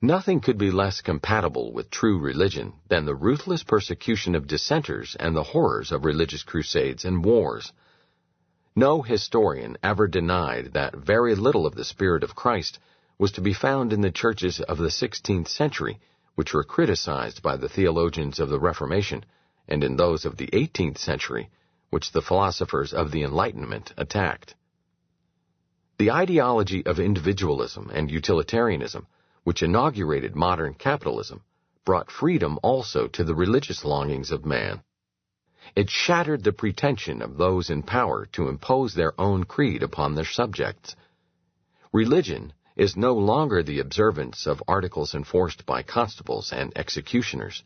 Nothing 0.00 0.40
could 0.40 0.58
be 0.58 0.70
less 0.70 1.00
compatible 1.00 1.72
with 1.72 1.90
true 1.90 2.18
religion 2.18 2.74
than 2.88 3.06
the 3.06 3.14
ruthless 3.14 3.62
persecution 3.62 4.34
of 4.34 4.46
dissenters 4.46 5.16
and 5.18 5.34
the 5.34 5.42
horrors 5.42 5.90
of 5.90 6.04
religious 6.04 6.42
crusades 6.42 7.04
and 7.04 7.24
wars. 7.24 7.72
No 8.76 9.02
historian 9.02 9.78
ever 9.82 10.06
denied 10.06 10.74
that 10.74 10.94
very 10.94 11.34
little 11.34 11.66
of 11.66 11.74
the 11.74 11.84
spirit 11.84 12.22
of 12.22 12.34
Christ 12.34 12.78
was 13.18 13.32
to 13.32 13.40
be 13.40 13.54
found 13.54 13.92
in 13.92 14.02
the 14.02 14.10
churches 14.10 14.60
of 14.60 14.76
the 14.78 14.88
16th 14.88 15.48
century 15.48 16.00
which 16.34 16.52
were 16.52 16.64
criticized 16.64 17.40
by 17.42 17.56
the 17.56 17.68
theologians 17.68 18.40
of 18.40 18.48
the 18.48 18.60
Reformation, 18.60 19.24
and 19.68 19.82
in 19.82 19.96
those 19.96 20.24
of 20.24 20.36
the 20.36 20.48
18th 20.48 20.98
century, 20.98 21.48
which 21.94 22.10
the 22.10 22.28
philosophers 22.30 22.92
of 22.92 23.12
the 23.12 23.22
Enlightenment 23.22 23.94
attacked. 23.96 24.56
The 25.96 26.10
ideology 26.10 26.84
of 26.84 26.98
individualism 26.98 27.88
and 27.94 28.10
utilitarianism, 28.10 29.06
which 29.44 29.62
inaugurated 29.62 30.34
modern 30.34 30.74
capitalism, 30.74 31.44
brought 31.84 32.10
freedom 32.10 32.58
also 32.64 33.06
to 33.06 33.22
the 33.22 33.36
religious 33.36 33.84
longings 33.84 34.32
of 34.32 34.44
man. 34.44 34.82
It 35.76 35.88
shattered 35.88 36.42
the 36.42 36.52
pretension 36.52 37.22
of 37.22 37.36
those 37.36 37.70
in 37.70 37.84
power 37.84 38.26
to 38.32 38.48
impose 38.48 38.94
their 38.94 39.12
own 39.20 39.44
creed 39.44 39.84
upon 39.84 40.16
their 40.16 40.24
subjects. 40.24 40.96
Religion 41.92 42.54
is 42.74 42.96
no 42.96 43.14
longer 43.14 43.62
the 43.62 43.78
observance 43.78 44.48
of 44.48 44.64
articles 44.66 45.14
enforced 45.14 45.64
by 45.64 45.84
constables 45.84 46.52
and 46.52 46.72
executioners. 46.74 47.62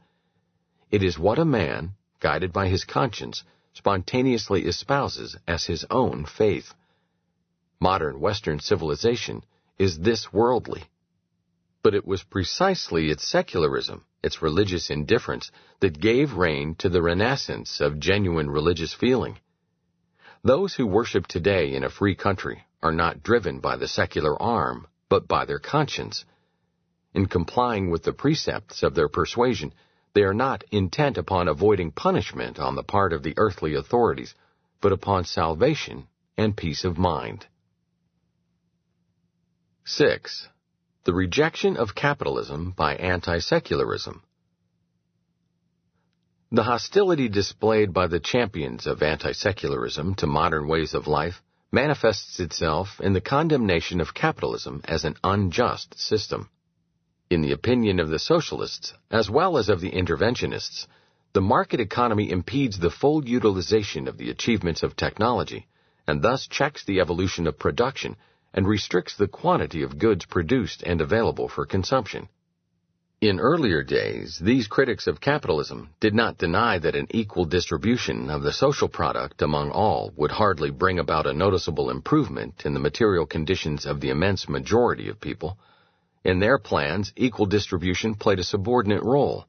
It 0.90 1.02
is 1.02 1.18
what 1.18 1.38
a 1.38 1.46
man, 1.46 1.94
guided 2.20 2.52
by 2.52 2.68
his 2.68 2.84
conscience, 2.84 3.42
spontaneously 3.72 4.66
espouses 4.66 5.36
as 5.46 5.66
his 5.66 5.84
own 5.90 6.24
faith. 6.24 6.74
Modern 7.80 8.20
Western 8.20 8.58
civilization 8.58 9.44
is 9.78 9.98
this 9.98 10.32
worldly. 10.32 10.84
But 11.82 11.94
it 11.94 12.06
was 12.06 12.24
precisely 12.24 13.10
its 13.10 13.26
secularism, 13.26 14.04
its 14.22 14.42
religious 14.42 14.90
indifference, 14.90 15.50
that 15.80 16.00
gave 16.00 16.34
rein 16.34 16.74
to 16.76 16.88
the 16.88 17.02
renaissance 17.02 17.80
of 17.80 18.00
genuine 18.00 18.50
religious 18.50 18.92
feeling. 18.92 19.38
Those 20.42 20.74
who 20.74 20.86
worship 20.86 21.26
today 21.26 21.74
in 21.74 21.84
a 21.84 21.90
free 21.90 22.14
country 22.14 22.64
are 22.82 22.92
not 22.92 23.22
driven 23.22 23.60
by 23.60 23.76
the 23.76 23.88
secular 23.88 24.40
arm, 24.40 24.86
but 25.08 25.28
by 25.28 25.44
their 25.44 25.58
conscience. 25.58 26.24
In 27.14 27.26
complying 27.26 27.90
with 27.90 28.02
the 28.02 28.12
precepts 28.12 28.82
of 28.82 28.94
their 28.94 29.08
persuasion, 29.08 29.72
they 30.14 30.22
are 30.22 30.34
not 30.34 30.64
intent 30.70 31.18
upon 31.18 31.48
avoiding 31.48 31.90
punishment 31.90 32.58
on 32.58 32.74
the 32.74 32.82
part 32.82 33.12
of 33.12 33.22
the 33.22 33.34
earthly 33.36 33.74
authorities, 33.74 34.34
but 34.80 34.92
upon 34.92 35.24
salvation 35.24 36.06
and 36.36 36.56
peace 36.56 36.84
of 36.84 36.98
mind. 36.98 37.46
6. 39.84 40.48
The 41.04 41.14
rejection 41.14 41.76
of 41.76 41.94
capitalism 41.94 42.72
by 42.76 42.94
anti-secularism. 42.96 44.22
The 46.50 46.62
hostility 46.62 47.28
displayed 47.28 47.92
by 47.92 48.06
the 48.06 48.20
champions 48.20 48.86
of 48.86 49.02
anti-secularism 49.02 50.14
to 50.16 50.26
modern 50.26 50.68
ways 50.68 50.94
of 50.94 51.06
life 51.06 51.42
manifests 51.70 52.40
itself 52.40 53.00
in 53.00 53.12
the 53.12 53.20
condemnation 53.20 54.00
of 54.00 54.14
capitalism 54.14 54.80
as 54.84 55.04
an 55.04 55.16
unjust 55.22 55.98
system. 55.98 56.48
In 57.30 57.42
the 57.42 57.52
opinion 57.52 58.00
of 58.00 58.08
the 58.08 58.18
socialists, 58.18 58.94
as 59.10 59.28
well 59.28 59.58
as 59.58 59.68
of 59.68 59.82
the 59.82 59.90
interventionists, 59.90 60.86
the 61.34 61.42
market 61.42 61.78
economy 61.78 62.30
impedes 62.30 62.78
the 62.78 62.90
full 62.90 63.28
utilization 63.28 64.08
of 64.08 64.16
the 64.16 64.30
achievements 64.30 64.82
of 64.82 64.96
technology, 64.96 65.66
and 66.06 66.22
thus 66.22 66.46
checks 66.46 66.84
the 66.84 67.00
evolution 67.00 67.46
of 67.46 67.58
production 67.58 68.16
and 68.54 68.66
restricts 68.66 69.14
the 69.14 69.28
quantity 69.28 69.82
of 69.82 69.98
goods 69.98 70.24
produced 70.24 70.82
and 70.84 71.02
available 71.02 71.48
for 71.48 71.66
consumption. 71.66 72.30
In 73.20 73.40
earlier 73.40 73.82
days, 73.82 74.38
these 74.38 74.66
critics 74.66 75.06
of 75.06 75.20
capitalism 75.20 75.90
did 76.00 76.14
not 76.14 76.38
deny 76.38 76.78
that 76.78 76.96
an 76.96 77.08
equal 77.10 77.44
distribution 77.44 78.30
of 78.30 78.42
the 78.42 78.52
social 78.52 78.88
product 78.88 79.42
among 79.42 79.70
all 79.70 80.12
would 80.16 80.30
hardly 80.30 80.70
bring 80.70 80.98
about 80.98 81.26
a 81.26 81.34
noticeable 81.34 81.90
improvement 81.90 82.62
in 82.64 82.72
the 82.72 82.80
material 82.80 83.26
conditions 83.26 83.84
of 83.84 84.00
the 84.00 84.08
immense 84.08 84.48
majority 84.48 85.10
of 85.10 85.20
people. 85.20 85.58
In 86.24 86.40
their 86.40 86.58
plans, 86.58 87.12
equal 87.16 87.46
distribution 87.46 88.14
played 88.14 88.38
a 88.38 88.44
subordinate 88.44 89.02
role. 89.02 89.46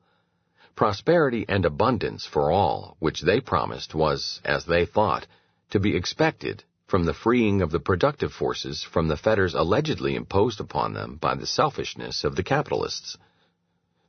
Prosperity 0.76 1.46
and 1.50 1.66
abundance 1.66 2.26
for 2.26 2.52
all, 2.52 2.96
which 3.00 3.22
they 3.22 3.42
promised, 3.42 3.96
was, 3.96 4.40
as 4.46 4.66
they 4.66 4.86
thought, 4.86 5.28
to 5.72 5.80
be 5.80 5.96
expected 5.96 6.64
from 6.88 7.06
the 7.06 7.14
freeing 7.14 7.62
of 7.62 7.72
the 7.72 7.80
productive 7.80 8.34
forces 8.34 8.84
from 8.84 9.08
the 9.08 9.18
fetters 9.18 9.54
allegedly 9.54 10.16
imposed 10.16 10.60
upon 10.60 10.94
them 10.94 11.18
by 11.18 11.36
the 11.36 11.46
selfishness 11.46 12.24
of 12.24 12.36
the 12.36 12.44
capitalists. 12.44 13.18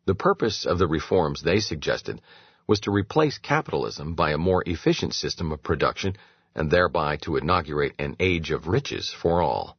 The 0.06 0.14
purpose 0.14 0.64
of 0.64 0.78
the 0.78 0.88
reforms 0.88 1.42
they 1.42 1.60
suggested 1.60 2.20
was 2.66 2.80
to 2.80 2.90
replace 2.90 3.36
capitalism 3.38 4.14
by 4.14 4.30
a 4.30 4.38
more 4.38 4.62
efficient 4.64 5.14
system 5.14 5.52
of 5.52 5.62
production 5.62 6.16
and 6.54 6.70
thereby 6.70 7.16
to 7.16 7.36
inaugurate 7.36 7.94
an 7.98 8.16
age 8.18 8.50
of 8.50 8.66
riches 8.66 9.10
for 9.10 9.42
all. 9.42 9.76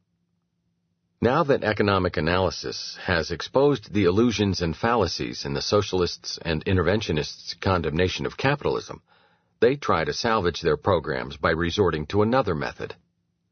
Now 1.24 1.44
that 1.44 1.62
economic 1.62 2.16
analysis 2.16 2.98
has 3.04 3.30
exposed 3.30 3.92
the 3.92 4.06
illusions 4.06 4.60
and 4.60 4.76
fallacies 4.76 5.44
in 5.44 5.54
the 5.54 5.62
socialists' 5.62 6.36
and 6.44 6.64
interventionists' 6.64 7.54
condemnation 7.60 8.26
of 8.26 8.36
capitalism, 8.36 9.02
they 9.60 9.76
try 9.76 10.02
to 10.02 10.12
salvage 10.12 10.62
their 10.62 10.76
programs 10.76 11.36
by 11.36 11.50
resorting 11.50 12.06
to 12.06 12.22
another 12.22 12.56
method. 12.56 12.96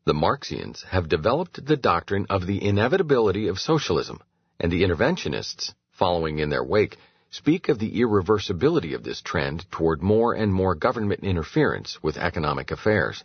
The 0.05 0.15
Marxians 0.15 0.83
have 0.87 1.09
developed 1.09 1.65
the 1.65 1.77
doctrine 1.77 2.27
of 2.29 2.45
the 2.45 2.61
inevitability 2.61 3.47
of 3.47 3.61
socialism, 3.61 4.19
and 4.59 4.73
the 4.73 4.83
interventionists 4.83 5.73
following 5.93 6.41
in 6.41 6.51
their 6.51 6.65
wake, 6.65 6.99
speak 7.31 7.69
of 7.69 7.79
the 7.79 8.01
irreversibility 8.01 8.97
of 8.97 9.05
this 9.05 9.23
trend 9.23 9.65
toward 9.71 10.03
more 10.03 10.35
and 10.35 10.53
more 10.53 10.75
government 10.75 11.23
interference 11.23 12.03
with 12.03 12.17
economic 12.19 12.73
affairs. 12.73 13.23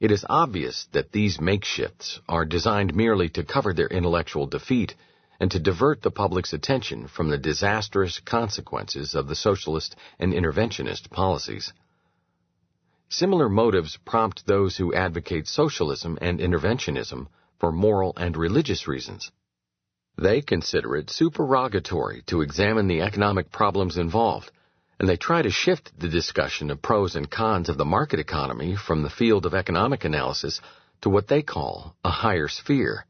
It 0.00 0.12
is 0.12 0.24
obvious 0.28 0.86
that 0.92 1.10
these 1.10 1.38
makeshifts 1.38 2.20
are 2.28 2.44
designed 2.44 2.94
merely 2.94 3.28
to 3.30 3.42
cover 3.42 3.74
their 3.74 3.88
intellectual 3.88 4.46
defeat 4.46 4.94
and 5.40 5.50
to 5.50 5.58
divert 5.58 6.02
the 6.02 6.10
public's 6.10 6.52
attention 6.52 7.08
from 7.08 7.30
the 7.30 7.38
disastrous 7.38 8.20
consequences 8.20 9.16
of 9.16 9.26
the 9.26 9.34
socialist 9.34 9.96
and 10.18 10.32
interventionist 10.32 11.10
policies. 11.10 11.72
Similar 13.08 13.48
motives 13.48 13.98
prompt 14.04 14.46
those 14.46 14.76
who 14.76 14.94
advocate 14.94 15.48
socialism 15.48 16.18
and 16.20 16.38
interventionism 16.38 17.26
for 17.58 17.72
moral 17.72 18.12
and 18.16 18.36
religious 18.36 18.86
reasons. 18.86 19.32
They 20.16 20.42
consider 20.42 20.96
it 20.96 21.10
supererogatory 21.10 22.22
to 22.26 22.42
examine 22.42 22.86
the 22.86 23.02
economic 23.02 23.50
problems 23.50 23.96
involved, 23.96 24.50
and 24.98 25.08
they 25.08 25.16
try 25.16 25.42
to 25.42 25.50
shift 25.50 25.92
the 25.98 26.08
discussion 26.08 26.70
of 26.70 26.82
pros 26.82 27.14
and 27.14 27.30
cons 27.30 27.68
of 27.68 27.78
the 27.78 27.84
market 27.84 28.18
economy 28.18 28.76
from 28.76 29.02
the 29.02 29.10
field 29.10 29.46
of 29.46 29.54
economic 29.54 30.04
analysis 30.04 30.60
to 31.00 31.08
what 31.08 31.28
they 31.28 31.42
call 31.42 31.94
a 32.04 32.10
higher 32.10 32.48
sphere. 32.48 33.06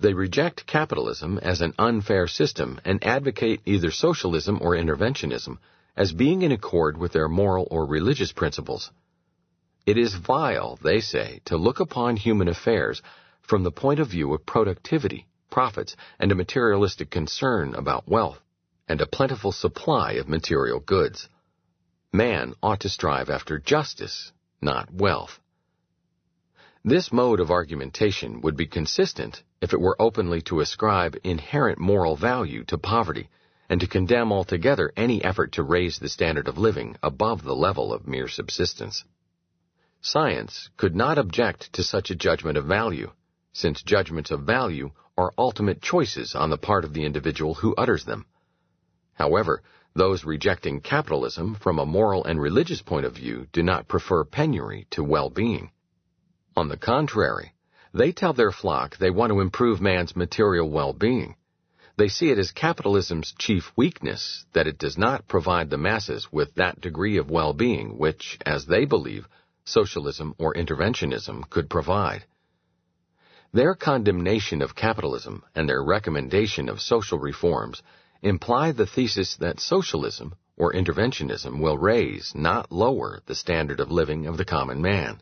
They 0.00 0.14
reject 0.14 0.66
capitalism 0.66 1.38
as 1.38 1.60
an 1.60 1.74
unfair 1.78 2.26
system 2.26 2.80
and 2.84 3.04
advocate 3.04 3.60
either 3.64 3.90
socialism 3.90 4.58
or 4.60 4.72
interventionism 4.72 5.58
as 5.96 6.12
being 6.12 6.42
in 6.42 6.52
accord 6.52 6.96
with 6.96 7.12
their 7.12 7.28
moral 7.28 7.68
or 7.70 7.86
religious 7.86 8.32
principles. 8.32 8.90
It 9.86 9.98
is 9.98 10.14
vile, 10.14 10.78
they 10.82 11.00
say, 11.00 11.40
to 11.44 11.56
look 11.56 11.80
upon 11.80 12.16
human 12.16 12.48
affairs 12.48 13.02
from 13.42 13.62
the 13.62 13.70
point 13.70 14.00
of 14.00 14.08
view 14.08 14.32
of 14.32 14.46
productivity 14.46 15.26
profits, 15.54 15.94
and 16.18 16.32
a 16.32 16.34
materialistic 16.34 17.10
concern 17.10 17.76
about 17.76 18.08
wealth, 18.08 18.40
and 18.88 19.00
a 19.00 19.06
plentiful 19.06 19.52
supply 19.52 20.12
of 20.12 20.28
material 20.28 20.80
goods. 20.80 21.28
Man 22.12 22.54
ought 22.62 22.80
to 22.80 22.88
strive 22.88 23.30
after 23.30 23.58
justice, 23.58 24.32
not 24.60 24.92
wealth. 24.92 25.40
This 26.84 27.10
mode 27.10 27.40
of 27.40 27.50
argumentation 27.50 28.42
would 28.42 28.56
be 28.56 28.66
consistent 28.66 29.42
if 29.62 29.72
it 29.72 29.80
were 29.80 30.00
openly 30.00 30.42
to 30.42 30.60
ascribe 30.60 31.16
inherent 31.24 31.78
moral 31.78 32.14
value 32.14 32.62
to 32.64 32.76
poverty 32.76 33.30
and 33.70 33.80
to 33.80 33.86
condemn 33.86 34.30
altogether 34.30 34.92
any 34.96 35.24
effort 35.24 35.52
to 35.52 35.62
raise 35.62 35.98
the 35.98 36.10
standard 36.10 36.46
of 36.46 36.58
living 36.58 36.96
above 37.02 37.42
the 37.42 37.56
level 37.56 37.92
of 37.92 38.06
mere 38.06 38.28
subsistence. 38.28 39.02
Science 40.02 40.68
could 40.76 40.94
not 40.94 41.16
object 41.16 41.72
to 41.72 41.82
such 41.82 42.10
a 42.10 42.14
judgment 42.14 42.58
of 42.58 42.66
value, 42.66 43.10
since 43.54 43.82
judgments 43.82 44.30
of 44.30 44.42
value 44.42 44.90
are 45.16 45.32
ultimate 45.38 45.80
choices 45.80 46.34
on 46.34 46.50
the 46.50 46.58
part 46.58 46.84
of 46.84 46.92
the 46.92 47.06
individual 47.06 47.54
who 47.54 47.74
utters 47.76 48.04
them. 48.04 48.26
However, 49.14 49.62
those 49.94 50.24
rejecting 50.24 50.80
capitalism 50.80 51.54
from 51.54 51.78
a 51.78 51.86
moral 51.86 52.24
and 52.24 52.40
religious 52.40 52.82
point 52.82 53.06
of 53.06 53.14
view 53.14 53.46
do 53.52 53.62
not 53.62 53.88
prefer 53.88 54.24
penury 54.24 54.86
to 54.90 55.04
well-being. 55.04 55.70
On 56.56 56.68
the 56.68 56.76
contrary, 56.76 57.54
they 57.92 58.10
tell 58.10 58.32
their 58.32 58.50
flock 58.50 58.96
they 58.96 59.10
want 59.10 59.30
to 59.30 59.40
improve 59.40 59.80
man's 59.80 60.16
material 60.16 60.68
well-being. 60.68 61.36
They 61.96 62.08
see 62.08 62.30
it 62.30 62.38
as 62.38 62.50
capitalism's 62.50 63.32
chief 63.38 63.70
weakness 63.76 64.44
that 64.52 64.66
it 64.66 64.78
does 64.78 64.98
not 64.98 65.28
provide 65.28 65.70
the 65.70 65.78
masses 65.78 66.32
with 66.32 66.52
that 66.56 66.80
degree 66.80 67.18
of 67.18 67.30
well-being 67.30 67.96
which, 67.98 68.36
as 68.44 68.66
they 68.66 68.84
believe, 68.84 69.28
socialism 69.64 70.34
or 70.38 70.54
interventionism 70.54 71.48
could 71.48 71.70
provide. 71.70 72.24
Their 73.52 73.76
condemnation 73.76 74.60
of 74.60 74.74
capitalism 74.74 75.44
and 75.54 75.68
their 75.68 75.84
recommendation 75.84 76.68
of 76.68 76.80
social 76.80 77.20
reforms 77.20 77.80
imply 78.24 78.72
the 78.72 78.86
thesis 78.86 79.36
that 79.36 79.60
socialism 79.60 80.34
or 80.56 80.72
interventionism 80.72 81.60
will 81.60 81.76
raise, 81.76 82.32
not 82.34 82.72
lower, 82.72 83.20
the 83.26 83.34
standard 83.34 83.80
of 83.80 83.90
living 83.90 84.26
of 84.26 84.38
the 84.38 84.44
common 84.46 84.80
man. 84.80 85.20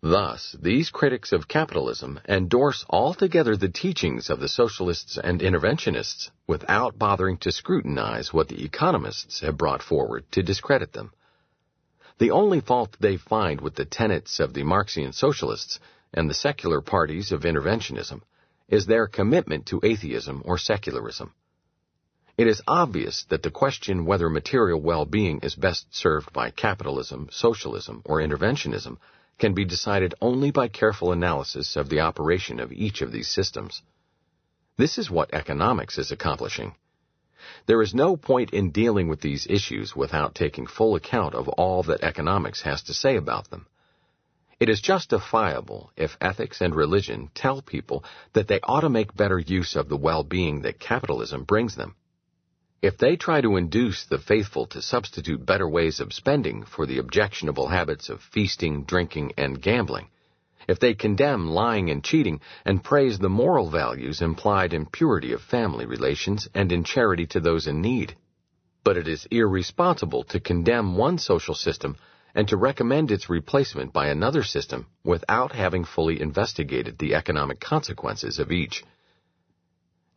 Thus, 0.00 0.54
these 0.62 0.90
critics 0.90 1.32
of 1.32 1.48
capitalism 1.48 2.20
endorse 2.28 2.84
altogether 2.88 3.56
the 3.56 3.68
teachings 3.68 4.30
of 4.30 4.38
the 4.38 4.48
socialists 4.48 5.18
and 5.18 5.40
interventionists 5.40 6.30
without 6.46 6.96
bothering 6.96 7.38
to 7.38 7.50
scrutinize 7.50 8.32
what 8.32 8.46
the 8.46 8.64
economists 8.64 9.40
have 9.40 9.56
brought 9.56 9.82
forward 9.82 10.24
to 10.30 10.42
discredit 10.44 10.92
them. 10.92 11.12
The 12.18 12.30
only 12.30 12.60
fault 12.60 12.96
they 13.00 13.16
find 13.16 13.60
with 13.60 13.74
the 13.74 13.84
tenets 13.84 14.38
of 14.38 14.54
the 14.54 14.62
Marxian 14.62 15.12
socialists 15.12 15.80
and 16.14 16.30
the 16.30 16.34
secular 16.34 16.80
parties 16.80 17.32
of 17.32 17.42
interventionism 17.42 18.22
is 18.68 18.86
their 18.86 19.08
commitment 19.08 19.66
to 19.66 19.80
atheism 19.82 20.42
or 20.44 20.58
secularism. 20.58 21.34
It 22.38 22.46
is 22.46 22.62
obvious 22.68 23.24
that 23.30 23.42
the 23.42 23.50
question 23.50 24.06
whether 24.06 24.30
material 24.30 24.80
well-being 24.80 25.40
is 25.40 25.56
best 25.56 25.92
served 25.92 26.32
by 26.32 26.52
capitalism, 26.52 27.28
socialism, 27.32 28.00
or 28.04 28.20
interventionism 28.20 28.98
can 29.40 29.54
be 29.54 29.64
decided 29.64 30.14
only 30.20 30.52
by 30.52 30.68
careful 30.68 31.10
analysis 31.10 31.74
of 31.74 31.88
the 31.88 31.98
operation 31.98 32.60
of 32.60 32.70
each 32.70 33.02
of 33.02 33.10
these 33.10 33.26
systems. 33.26 33.82
This 34.76 34.98
is 34.98 35.10
what 35.10 35.34
economics 35.34 35.98
is 35.98 36.12
accomplishing. 36.12 36.76
There 37.66 37.82
is 37.82 37.92
no 37.92 38.16
point 38.16 38.50
in 38.50 38.70
dealing 38.70 39.08
with 39.08 39.20
these 39.20 39.48
issues 39.50 39.96
without 39.96 40.36
taking 40.36 40.68
full 40.68 40.94
account 40.94 41.34
of 41.34 41.48
all 41.48 41.82
that 41.82 42.04
economics 42.04 42.62
has 42.62 42.84
to 42.84 42.94
say 42.94 43.16
about 43.16 43.50
them. 43.50 43.66
It 44.60 44.68
is 44.68 44.80
justifiable 44.80 45.90
if 45.96 46.16
ethics 46.20 46.60
and 46.60 46.72
religion 46.72 47.30
tell 47.34 47.62
people 47.62 48.04
that 48.32 48.46
they 48.46 48.60
ought 48.62 48.82
to 48.82 48.88
make 48.88 49.16
better 49.16 49.40
use 49.40 49.74
of 49.74 49.88
the 49.88 49.96
well-being 49.96 50.62
that 50.62 50.78
capitalism 50.78 51.42
brings 51.42 51.74
them. 51.74 51.96
If 52.80 52.96
they 52.96 53.16
try 53.16 53.40
to 53.40 53.56
induce 53.56 54.04
the 54.04 54.18
faithful 54.18 54.66
to 54.66 54.80
substitute 54.80 55.44
better 55.44 55.68
ways 55.68 55.98
of 55.98 56.12
spending 56.12 56.62
for 56.62 56.86
the 56.86 56.98
objectionable 56.98 57.66
habits 57.66 58.08
of 58.08 58.22
feasting, 58.22 58.84
drinking, 58.84 59.32
and 59.36 59.60
gambling, 59.60 60.10
if 60.68 60.78
they 60.78 60.94
condemn 60.94 61.48
lying 61.48 61.90
and 61.90 62.04
cheating 62.04 62.40
and 62.64 62.84
praise 62.84 63.18
the 63.18 63.28
moral 63.28 63.68
values 63.68 64.22
implied 64.22 64.72
in 64.72 64.86
purity 64.86 65.32
of 65.32 65.42
family 65.42 65.86
relations 65.86 66.48
and 66.54 66.70
in 66.70 66.84
charity 66.84 67.26
to 67.26 67.40
those 67.40 67.66
in 67.66 67.80
need. 67.80 68.14
But 68.84 68.96
it 68.96 69.08
is 69.08 69.26
irresponsible 69.28 70.22
to 70.24 70.38
condemn 70.38 70.96
one 70.96 71.18
social 71.18 71.56
system 71.56 71.96
and 72.32 72.46
to 72.46 72.56
recommend 72.56 73.10
its 73.10 73.28
replacement 73.28 73.92
by 73.92 74.06
another 74.06 74.44
system 74.44 74.86
without 75.02 75.50
having 75.50 75.84
fully 75.84 76.20
investigated 76.20 76.98
the 76.98 77.16
economic 77.16 77.58
consequences 77.58 78.38
of 78.38 78.52
each. 78.52 78.84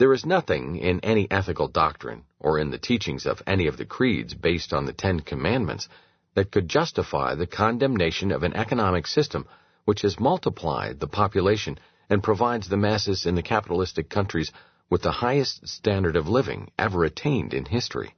There 0.02 0.14
is 0.14 0.26
nothing 0.26 0.78
in 0.78 1.00
any 1.02 1.30
ethical 1.30 1.68
doctrine 1.68 2.24
or 2.40 2.58
in 2.58 2.72
the 2.72 2.80
teachings 2.80 3.28
of 3.28 3.44
any 3.46 3.68
of 3.68 3.78
the 3.78 3.86
creeds 3.86 4.34
based 4.34 4.74
on 4.74 4.86
the 4.86 4.94
Ten 4.94 5.20
Commandments 5.20 5.88
that 6.34 6.50
could 6.50 6.68
justify 6.68 7.36
the 7.36 7.46
condemnation 7.46 8.32
of 8.32 8.42
an 8.42 8.56
economic 8.56 9.06
system 9.06 9.46
which 9.86 10.02
has 10.02 10.20
multiplied 10.20 11.00
the 11.00 11.08
population 11.08 11.78
and 12.10 12.24
provides 12.24 12.68
the 12.68 12.78
masses 12.78 13.28
in 13.28 13.36
the 13.36 13.44
capitalistic 13.44 14.10
countries 14.10 14.52
with 14.90 15.04
the 15.04 15.12
highest 15.12 15.68
standard 15.68 16.16
of 16.16 16.28
living 16.28 16.72
ever 16.80 17.04
attained 17.04 17.54
in 17.54 17.66
history. 17.66 18.16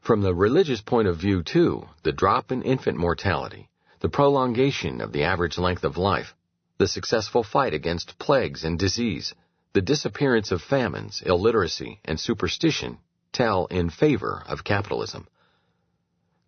From 0.00 0.22
the 0.22 0.34
religious 0.34 0.80
point 0.80 1.08
of 1.08 1.18
view, 1.18 1.42
too, 1.42 1.90
the 2.04 2.12
drop 2.12 2.50
in 2.50 2.62
infant 2.62 2.96
mortality, 2.96 3.68
the 4.00 4.08
prolongation 4.08 5.02
of 5.02 5.12
the 5.12 5.24
average 5.24 5.58
length 5.58 5.84
of 5.84 5.98
life, 5.98 6.34
the 6.78 6.88
successful 6.88 7.42
fight 7.42 7.74
against 7.74 8.18
plagues 8.18 8.64
and 8.64 8.78
disease, 8.78 9.34
the 9.74 9.80
disappearance 9.80 10.50
of 10.50 10.60
famines, 10.60 11.22
illiteracy, 11.24 12.00
and 12.04 12.20
superstition 12.20 12.98
tell 13.32 13.66
in 13.66 13.88
favor 13.88 14.42
of 14.46 14.64
capitalism. 14.64 15.26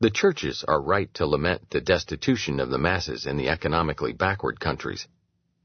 The 0.00 0.10
churches 0.10 0.64
are 0.66 0.82
right 0.82 1.12
to 1.14 1.26
lament 1.26 1.70
the 1.70 1.80
destitution 1.80 2.60
of 2.60 2.68
the 2.68 2.78
masses 2.78 3.26
in 3.26 3.36
the 3.36 3.48
economically 3.48 4.12
backward 4.12 4.60
countries, 4.60 5.08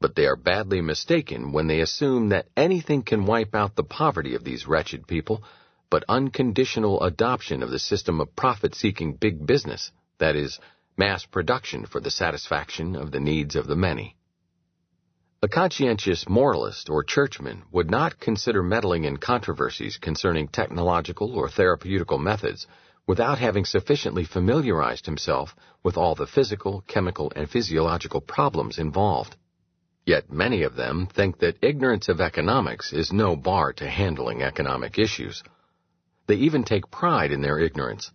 but 0.00 0.14
they 0.14 0.26
are 0.26 0.36
badly 0.36 0.80
mistaken 0.80 1.52
when 1.52 1.66
they 1.66 1.80
assume 1.80 2.30
that 2.30 2.48
anything 2.56 3.02
can 3.02 3.26
wipe 3.26 3.54
out 3.54 3.76
the 3.76 3.84
poverty 3.84 4.34
of 4.34 4.44
these 4.44 4.66
wretched 4.66 5.06
people 5.06 5.42
but 5.90 6.04
unconditional 6.08 7.02
adoption 7.02 7.62
of 7.62 7.70
the 7.70 7.78
system 7.78 8.20
of 8.20 8.34
profit-seeking 8.36 9.14
big 9.14 9.44
business, 9.44 9.90
that 10.18 10.36
is, 10.36 10.58
mass 10.96 11.26
production 11.26 11.84
for 11.84 12.00
the 12.00 12.10
satisfaction 12.10 12.94
of 12.94 13.10
the 13.10 13.20
needs 13.20 13.56
of 13.56 13.66
the 13.66 13.76
many. 13.76 14.16
A 15.42 15.48
conscientious 15.48 16.28
moralist 16.28 16.90
or 16.90 17.02
churchman 17.02 17.62
would 17.72 17.90
not 17.90 18.20
consider 18.20 18.62
meddling 18.62 19.04
in 19.04 19.16
controversies 19.16 19.96
concerning 19.96 20.48
technological 20.48 21.32
or 21.34 21.48
therapeutical 21.48 22.20
methods 22.20 22.66
without 23.06 23.38
having 23.38 23.64
sufficiently 23.64 24.24
familiarized 24.24 25.06
himself 25.06 25.56
with 25.82 25.96
all 25.96 26.14
the 26.14 26.26
physical, 26.26 26.84
chemical, 26.86 27.32
and 27.34 27.48
physiological 27.48 28.20
problems 28.20 28.78
involved. 28.78 29.34
Yet 30.04 30.30
many 30.30 30.62
of 30.62 30.76
them 30.76 31.06
think 31.06 31.38
that 31.38 31.56
ignorance 31.62 32.10
of 32.10 32.20
economics 32.20 32.92
is 32.92 33.10
no 33.10 33.34
bar 33.34 33.72
to 33.72 33.88
handling 33.88 34.42
economic 34.42 34.98
issues. 34.98 35.42
They 36.26 36.34
even 36.34 36.64
take 36.64 36.90
pride 36.90 37.32
in 37.32 37.40
their 37.40 37.58
ignorance. 37.58 38.10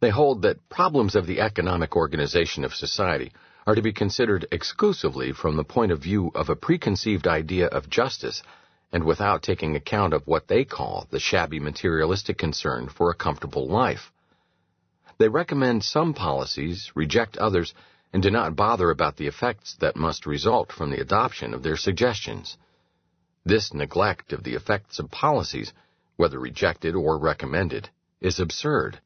They 0.00 0.10
hold 0.10 0.42
that 0.42 0.68
problems 0.68 1.14
of 1.16 1.26
the 1.26 1.40
economic 1.40 1.96
organization 1.96 2.64
of 2.64 2.74
society 2.74 3.32
are 3.70 3.74
to 3.76 3.82
be 3.82 3.92
considered 3.92 4.44
exclusively 4.50 5.32
from 5.32 5.56
the 5.56 5.62
point 5.62 5.92
of 5.92 6.02
view 6.02 6.32
of 6.34 6.48
a 6.48 6.56
preconceived 6.56 7.28
idea 7.28 7.68
of 7.68 7.88
justice 7.88 8.42
and 8.92 9.04
without 9.04 9.42
taking 9.44 9.76
account 9.76 10.12
of 10.12 10.26
what 10.26 10.48
they 10.48 10.64
call 10.64 11.06
the 11.10 11.20
shabby 11.20 11.60
materialistic 11.60 12.36
concern 12.36 12.88
for 12.88 13.10
a 13.10 13.14
comfortable 13.14 13.68
life. 13.68 14.10
They 15.18 15.28
recommend 15.28 15.84
some 15.84 16.14
policies, 16.14 16.90
reject 16.96 17.36
others, 17.36 17.72
and 18.12 18.20
do 18.20 18.30
not 18.32 18.56
bother 18.56 18.90
about 18.90 19.16
the 19.16 19.28
effects 19.28 19.76
that 19.78 19.94
must 19.94 20.26
result 20.26 20.72
from 20.72 20.90
the 20.90 21.00
adoption 21.00 21.54
of 21.54 21.62
their 21.62 21.76
suggestions. 21.76 22.56
This 23.44 23.72
neglect 23.72 24.32
of 24.32 24.42
the 24.42 24.54
effects 24.54 24.98
of 24.98 25.12
policies 25.12 25.72
whether 26.20 26.38
rejected 26.38 26.94
or 26.94 27.16
recommended, 27.16 27.88
is 28.20 28.38
absurd. 28.38 29.00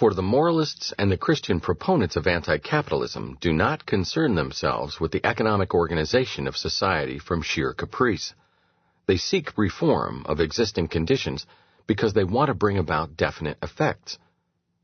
For 0.00 0.14
the 0.14 0.22
moralists 0.22 0.94
and 0.98 1.12
the 1.12 1.18
Christian 1.18 1.60
proponents 1.60 2.16
of 2.16 2.26
anti-capitalism 2.26 3.36
do 3.38 3.52
not 3.52 3.84
concern 3.84 4.34
themselves 4.34 4.98
with 4.98 5.12
the 5.12 5.26
economic 5.26 5.74
organization 5.74 6.46
of 6.46 6.56
society 6.56 7.18
from 7.18 7.42
sheer 7.42 7.74
caprice. 7.74 8.32
They 9.04 9.18
seek 9.18 9.58
reform 9.58 10.24
of 10.24 10.40
existing 10.40 10.88
conditions 10.88 11.44
because 11.86 12.14
they 12.14 12.24
want 12.24 12.48
to 12.48 12.54
bring 12.54 12.78
about 12.78 13.18
definite 13.18 13.58
effects. 13.62 14.16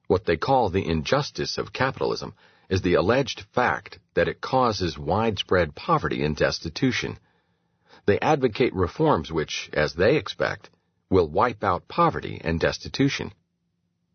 What 0.07 0.27
they 0.27 0.37
call 0.37 0.69
the 0.69 0.87
injustice 0.87 1.57
of 1.57 1.73
capitalism 1.73 2.35
is 2.69 2.83
the 2.83 2.97
alleged 2.97 3.41
fact 3.55 3.99
that 4.13 4.29
it 4.29 4.43
causes 4.43 4.99
widespread 4.99 5.75
poverty 5.75 6.25
and 6.25 6.37
destitution. 6.37 7.19
They 8.05 8.21
advocate 8.21 8.75
reforms 8.75 9.33
which, 9.33 9.71
as 9.73 9.95
they 9.95 10.17
expect, 10.17 10.69
will 11.09 11.27
wipe 11.27 11.65
out 11.65 11.89
poverty 11.89 12.39
and 12.45 12.61
destitution. 12.61 13.33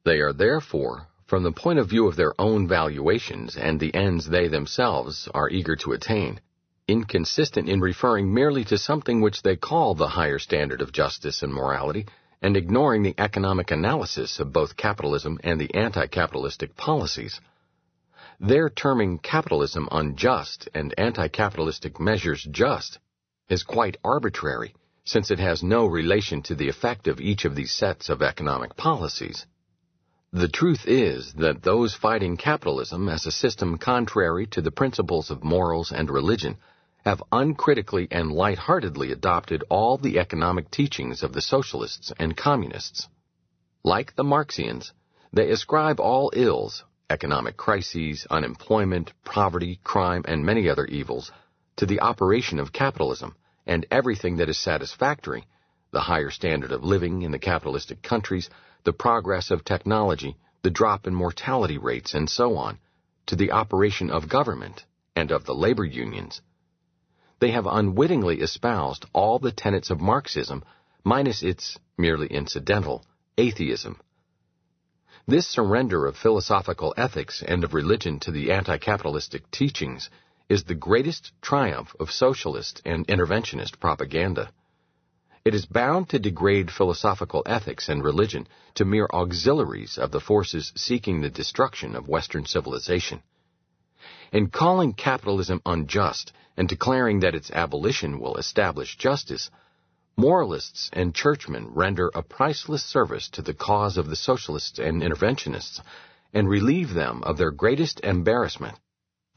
They 0.03 0.19
are 0.19 0.33
therefore, 0.33 1.07
from 1.27 1.43
the 1.43 1.51
point 1.51 1.77
of 1.77 1.89
view 1.89 2.07
of 2.07 2.15
their 2.15 2.33
own 2.41 2.67
valuations 2.67 3.55
and 3.55 3.79
the 3.79 3.93
ends 3.93 4.27
they 4.27 4.47
themselves 4.47 5.29
are 5.33 5.49
eager 5.49 5.75
to 5.75 5.91
attain, 5.91 6.41
inconsistent 6.87 7.69
in 7.69 7.79
referring 7.79 8.33
merely 8.33 8.63
to 8.65 8.77
something 8.77 9.21
which 9.21 9.43
they 9.43 9.55
call 9.55 9.93
the 9.93 10.09
higher 10.09 10.39
standard 10.39 10.81
of 10.81 10.91
justice 10.91 11.43
and 11.43 11.53
morality, 11.53 12.07
and 12.41 12.57
ignoring 12.57 13.03
the 13.03 13.13
economic 13.19 13.69
analysis 13.69 14.39
of 14.39 14.51
both 14.51 14.75
capitalism 14.75 15.39
and 15.43 15.61
the 15.61 15.73
anti-capitalistic 15.75 16.75
policies. 16.75 17.39
Their 18.39 18.69
terming 18.69 19.19
capitalism 19.19 19.87
unjust 19.91 20.67
and 20.73 20.95
anti-capitalistic 20.97 21.99
measures 21.99 22.43
just 22.49 22.97
is 23.49 23.61
quite 23.61 23.97
arbitrary 24.03 24.73
since 25.03 25.29
it 25.29 25.39
has 25.39 25.61
no 25.61 25.85
relation 25.85 26.41
to 26.43 26.55
the 26.55 26.69
effect 26.69 27.07
of 27.07 27.21
each 27.21 27.45
of 27.45 27.55
these 27.55 27.71
sets 27.71 28.09
of 28.09 28.21
economic 28.21 28.75
policies. 28.75 29.45
The 30.33 30.47
truth 30.47 30.87
is 30.87 31.33
that 31.33 31.61
those 31.61 31.93
fighting 31.93 32.37
capitalism 32.37 33.09
as 33.09 33.25
a 33.25 33.33
system 33.33 33.77
contrary 33.77 34.47
to 34.47 34.61
the 34.61 34.71
principles 34.71 35.29
of 35.29 35.43
morals 35.43 35.91
and 35.91 36.09
religion 36.09 36.55
have 37.03 37.21
uncritically 37.33 38.07
and 38.09 38.31
light-heartedly 38.31 39.11
adopted 39.11 39.65
all 39.69 39.97
the 39.97 40.19
economic 40.19 40.71
teachings 40.71 41.21
of 41.21 41.33
the 41.33 41.41
socialists 41.41 42.13
and 42.17 42.37
communists. 42.37 43.09
Like 43.83 44.15
the 44.15 44.23
Marxians, 44.23 44.93
they 45.33 45.49
ascribe 45.49 45.99
all 45.99 46.31
ills, 46.33 46.85
economic 47.09 47.57
crises, 47.57 48.25
unemployment, 48.29 49.11
poverty, 49.25 49.81
crime, 49.83 50.23
and 50.25 50.45
many 50.45 50.69
other 50.69 50.85
evils, 50.85 51.29
to 51.75 51.85
the 51.85 51.99
operation 51.99 52.57
of 52.57 52.71
capitalism, 52.71 53.35
and 53.65 53.85
everything 53.91 54.37
that 54.37 54.47
is 54.47 54.57
satisfactory, 54.57 55.43
the 55.91 55.99
higher 55.99 56.29
standard 56.29 56.71
of 56.71 56.85
living 56.85 57.23
in 57.23 57.31
the 57.31 57.39
capitalistic 57.39 58.01
countries, 58.01 58.49
the 58.83 58.93
progress 58.93 59.51
of 59.51 59.63
technology, 59.63 60.37
the 60.63 60.69
drop 60.69 61.07
in 61.07 61.13
mortality 61.13 61.77
rates, 61.77 62.13
and 62.13 62.29
so 62.29 62.57
on, 62.57 62.79
to 63.25 63.35
the 63.35 63.51
operation 63.51 64.09
of 64.09 64.29
government 64.29 64.85
and 65.15 65.31
of 65.31 65.45
the 65.45 65.55
labor 65.55 65.85
unions. 65.85 66.41
They 67.39 67.51
have 67.51 67.65
unwittingly 67.65 68.41
espoused 68.41 69.05
all 69.13 69.39
the 69.39 69.51
tenets 69.51 69.89
of 69.89 69.99
Marxism, 69.99 70.63
minus 71.03 71.41
its 71.41 71.77
merely 71.97 72.27
incidental 72.27 73.03
atheism. 73.37 73.99
This 75.27 75.47
surrender 75.47 76.05
of 76.05 76.17
philosophical 76.17 76.93
ethics 76.97 77.43
and 77.47 77.63
of 77.63 77.73
religion 77.73 78.19
to 78.21 78.31
the 78.31 78.51
anti-capitalistic 78.51 79.49
teachings 79.51 80.09
is 80.49 80.63
the 80.63 80.75
greatest 80.75 81.31
triumph 81.41 81.95
of 81.99 82.11
socialist 82.11 82.81
and 82.85 83.07
interventionist 83.07 83.79
propaganda. 83.79 84.51
It 85.43 85.55
is 85.55 85.65
bound 85.65 86.09
to 86.09 86.19
degrade 86.19 86.69
philosophical 86.69 87.41
ethics 87.47 87.89
and 87.89 88.03
religion 88.03 88.47
to 88.75 88.85
mere 88.85 89.07
auxiliaries 89.11 89.97
of 89.97 90.11
the 90.11 90.19
forces 90.19 90.71
seeking 90.75 91.21
the 91.21 91.31
destruction 91.31 91.95
of 91.95 92.07
Western 92.07 92.45
civilization. 92.45 93.23
In 94.31 94.51
calling 94.51 94.93
capitalism 94.93 95.59
unjust 95.65 96.31
and 96.55 96.69
declaring 96.69 97.21
that 97.21 97.33
its 97.33 97.49
abolition 97.49 98.19
will 98.19 98.37
establish 98.37 98.97
justice, 98.97 99.49
Moralists 100.15 100.91
and 100.93 101.15
churchmen 101.15 101.73
render 101.73 102.11
a 102.13 102.21
priceless 102.21 102.83
service 102.83 103.27
to 103.29 103.41
the 103.41 103.55
cause 103.55 103.97
of 103.97 104.07
the 104.07 104.15
socialists 104.15 104.77
and 104.77 105.01
interventionists 105.01 105.81
and 106.33 106.47
relieve 106.47 106.93
them 106.93 107.23
of 107.23 107.37
their 107.37 107.49
greatest 107.49 107.99
embarrassment, 108.01 108.77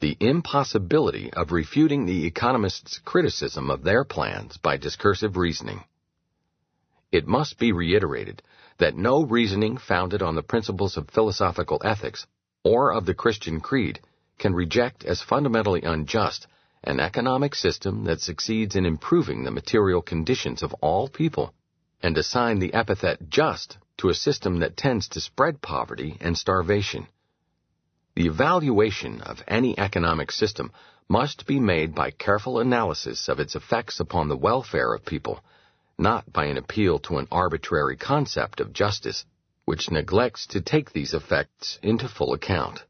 the 0.01 0.15
impossibility 0.19 1.33
of 1.33 1.51
refuting 1.51 2.05
the 2.05 2.27
economists' 2.27 2.99
criticism 2.99 3.71
of 3.71 3.81
their 3.81 4.03
plans 4.03 4.57
by 4.57 4.77
discursive 4.77 5.35
reasoning. 5.35 5.83
It 7.15 7.27
must 7.29 7.57
be 7.57 7.71
reiterated 7.71 8.41
that 8.77 8.97
no 8.97 9.23
reasoning 9.23 9.77
founded 9.77 10.21
on 10.21 10.35
the 10.35 10.43
principles 10.43 10.97
of 10.97 11.09
philosophical 11.09 11.81
ethics 11.81 12.27
or 12.61 12.91
of 12.91 13.05
the 13.05 13.13
Christian 13.13 13.61
creed 13.61 14.01
can 14.37 14.53
reject 14.53 15.05
as 15.05 15.21
fundamentally 15.21 15.81
unjust 15.83 16.45
an 16.83 16.99
economic 16.99 17.55
system 17.55 18.03
that 18.03 18.19
succeeds 18.19 18.75
in 18.75 18.85
improving 18.85 19.45
the 19.45 19.51
material 19.51 20.01
conditions 20.01 20.61
of 20.61 20.73
all 20.81 21.07
people, 21.07 21.53
and 22.03 22.17
assign 22.17 22.59
the 22.59 22.73
epithet 22.73 23.29
just 23.29 23.77
to 23.99 24.09
a 24.09 24.13
system 24.13 24.59
that 24.59 24.75
tends 24.75 25.07
to 25.07 25.21
spread 25.21 25.61
poverty 25.61 26.17
and 26.19 26.37
starvation. 26.37 27.07
The 28.15 28.25
evaluation 28.27 29.21
of 29.21 29.41
any 29.47 29.79
economic 29.79 30.33
system 30.33 30.73
must 31.07 31.45
be 31.45 31.61
made 31.61 31.95
by 31.95 32.11
careful 32.11 32.59
analysis 32.59 33.29
of 33.29 33.39
its 33.39 33.55
effects 33.55 34.01
upon 34.01 34.27
the 34.27 34.35
welfare 34.35 34.93
of 34.93 35.05
people, 35.05 35.39
not 35.97 36.31
by 36.31 36.45
an 36.45 36.57
appeal 36.57 36.99
to 36.99 37.17
an 37.17 37.27
arbitrary 37.31 37.97
concept 37.97 38.59
of 38.59 38.73
justice, 38.73 39.25
which 39.65 39.91
neglects 39.91 40.47
to 40.47 40.61
take 40.61 40.91
these 40.91 41.13
effects 41.13 41.79
into 41.81 42.07
full 42.07 42.33
account. 42.33 42.83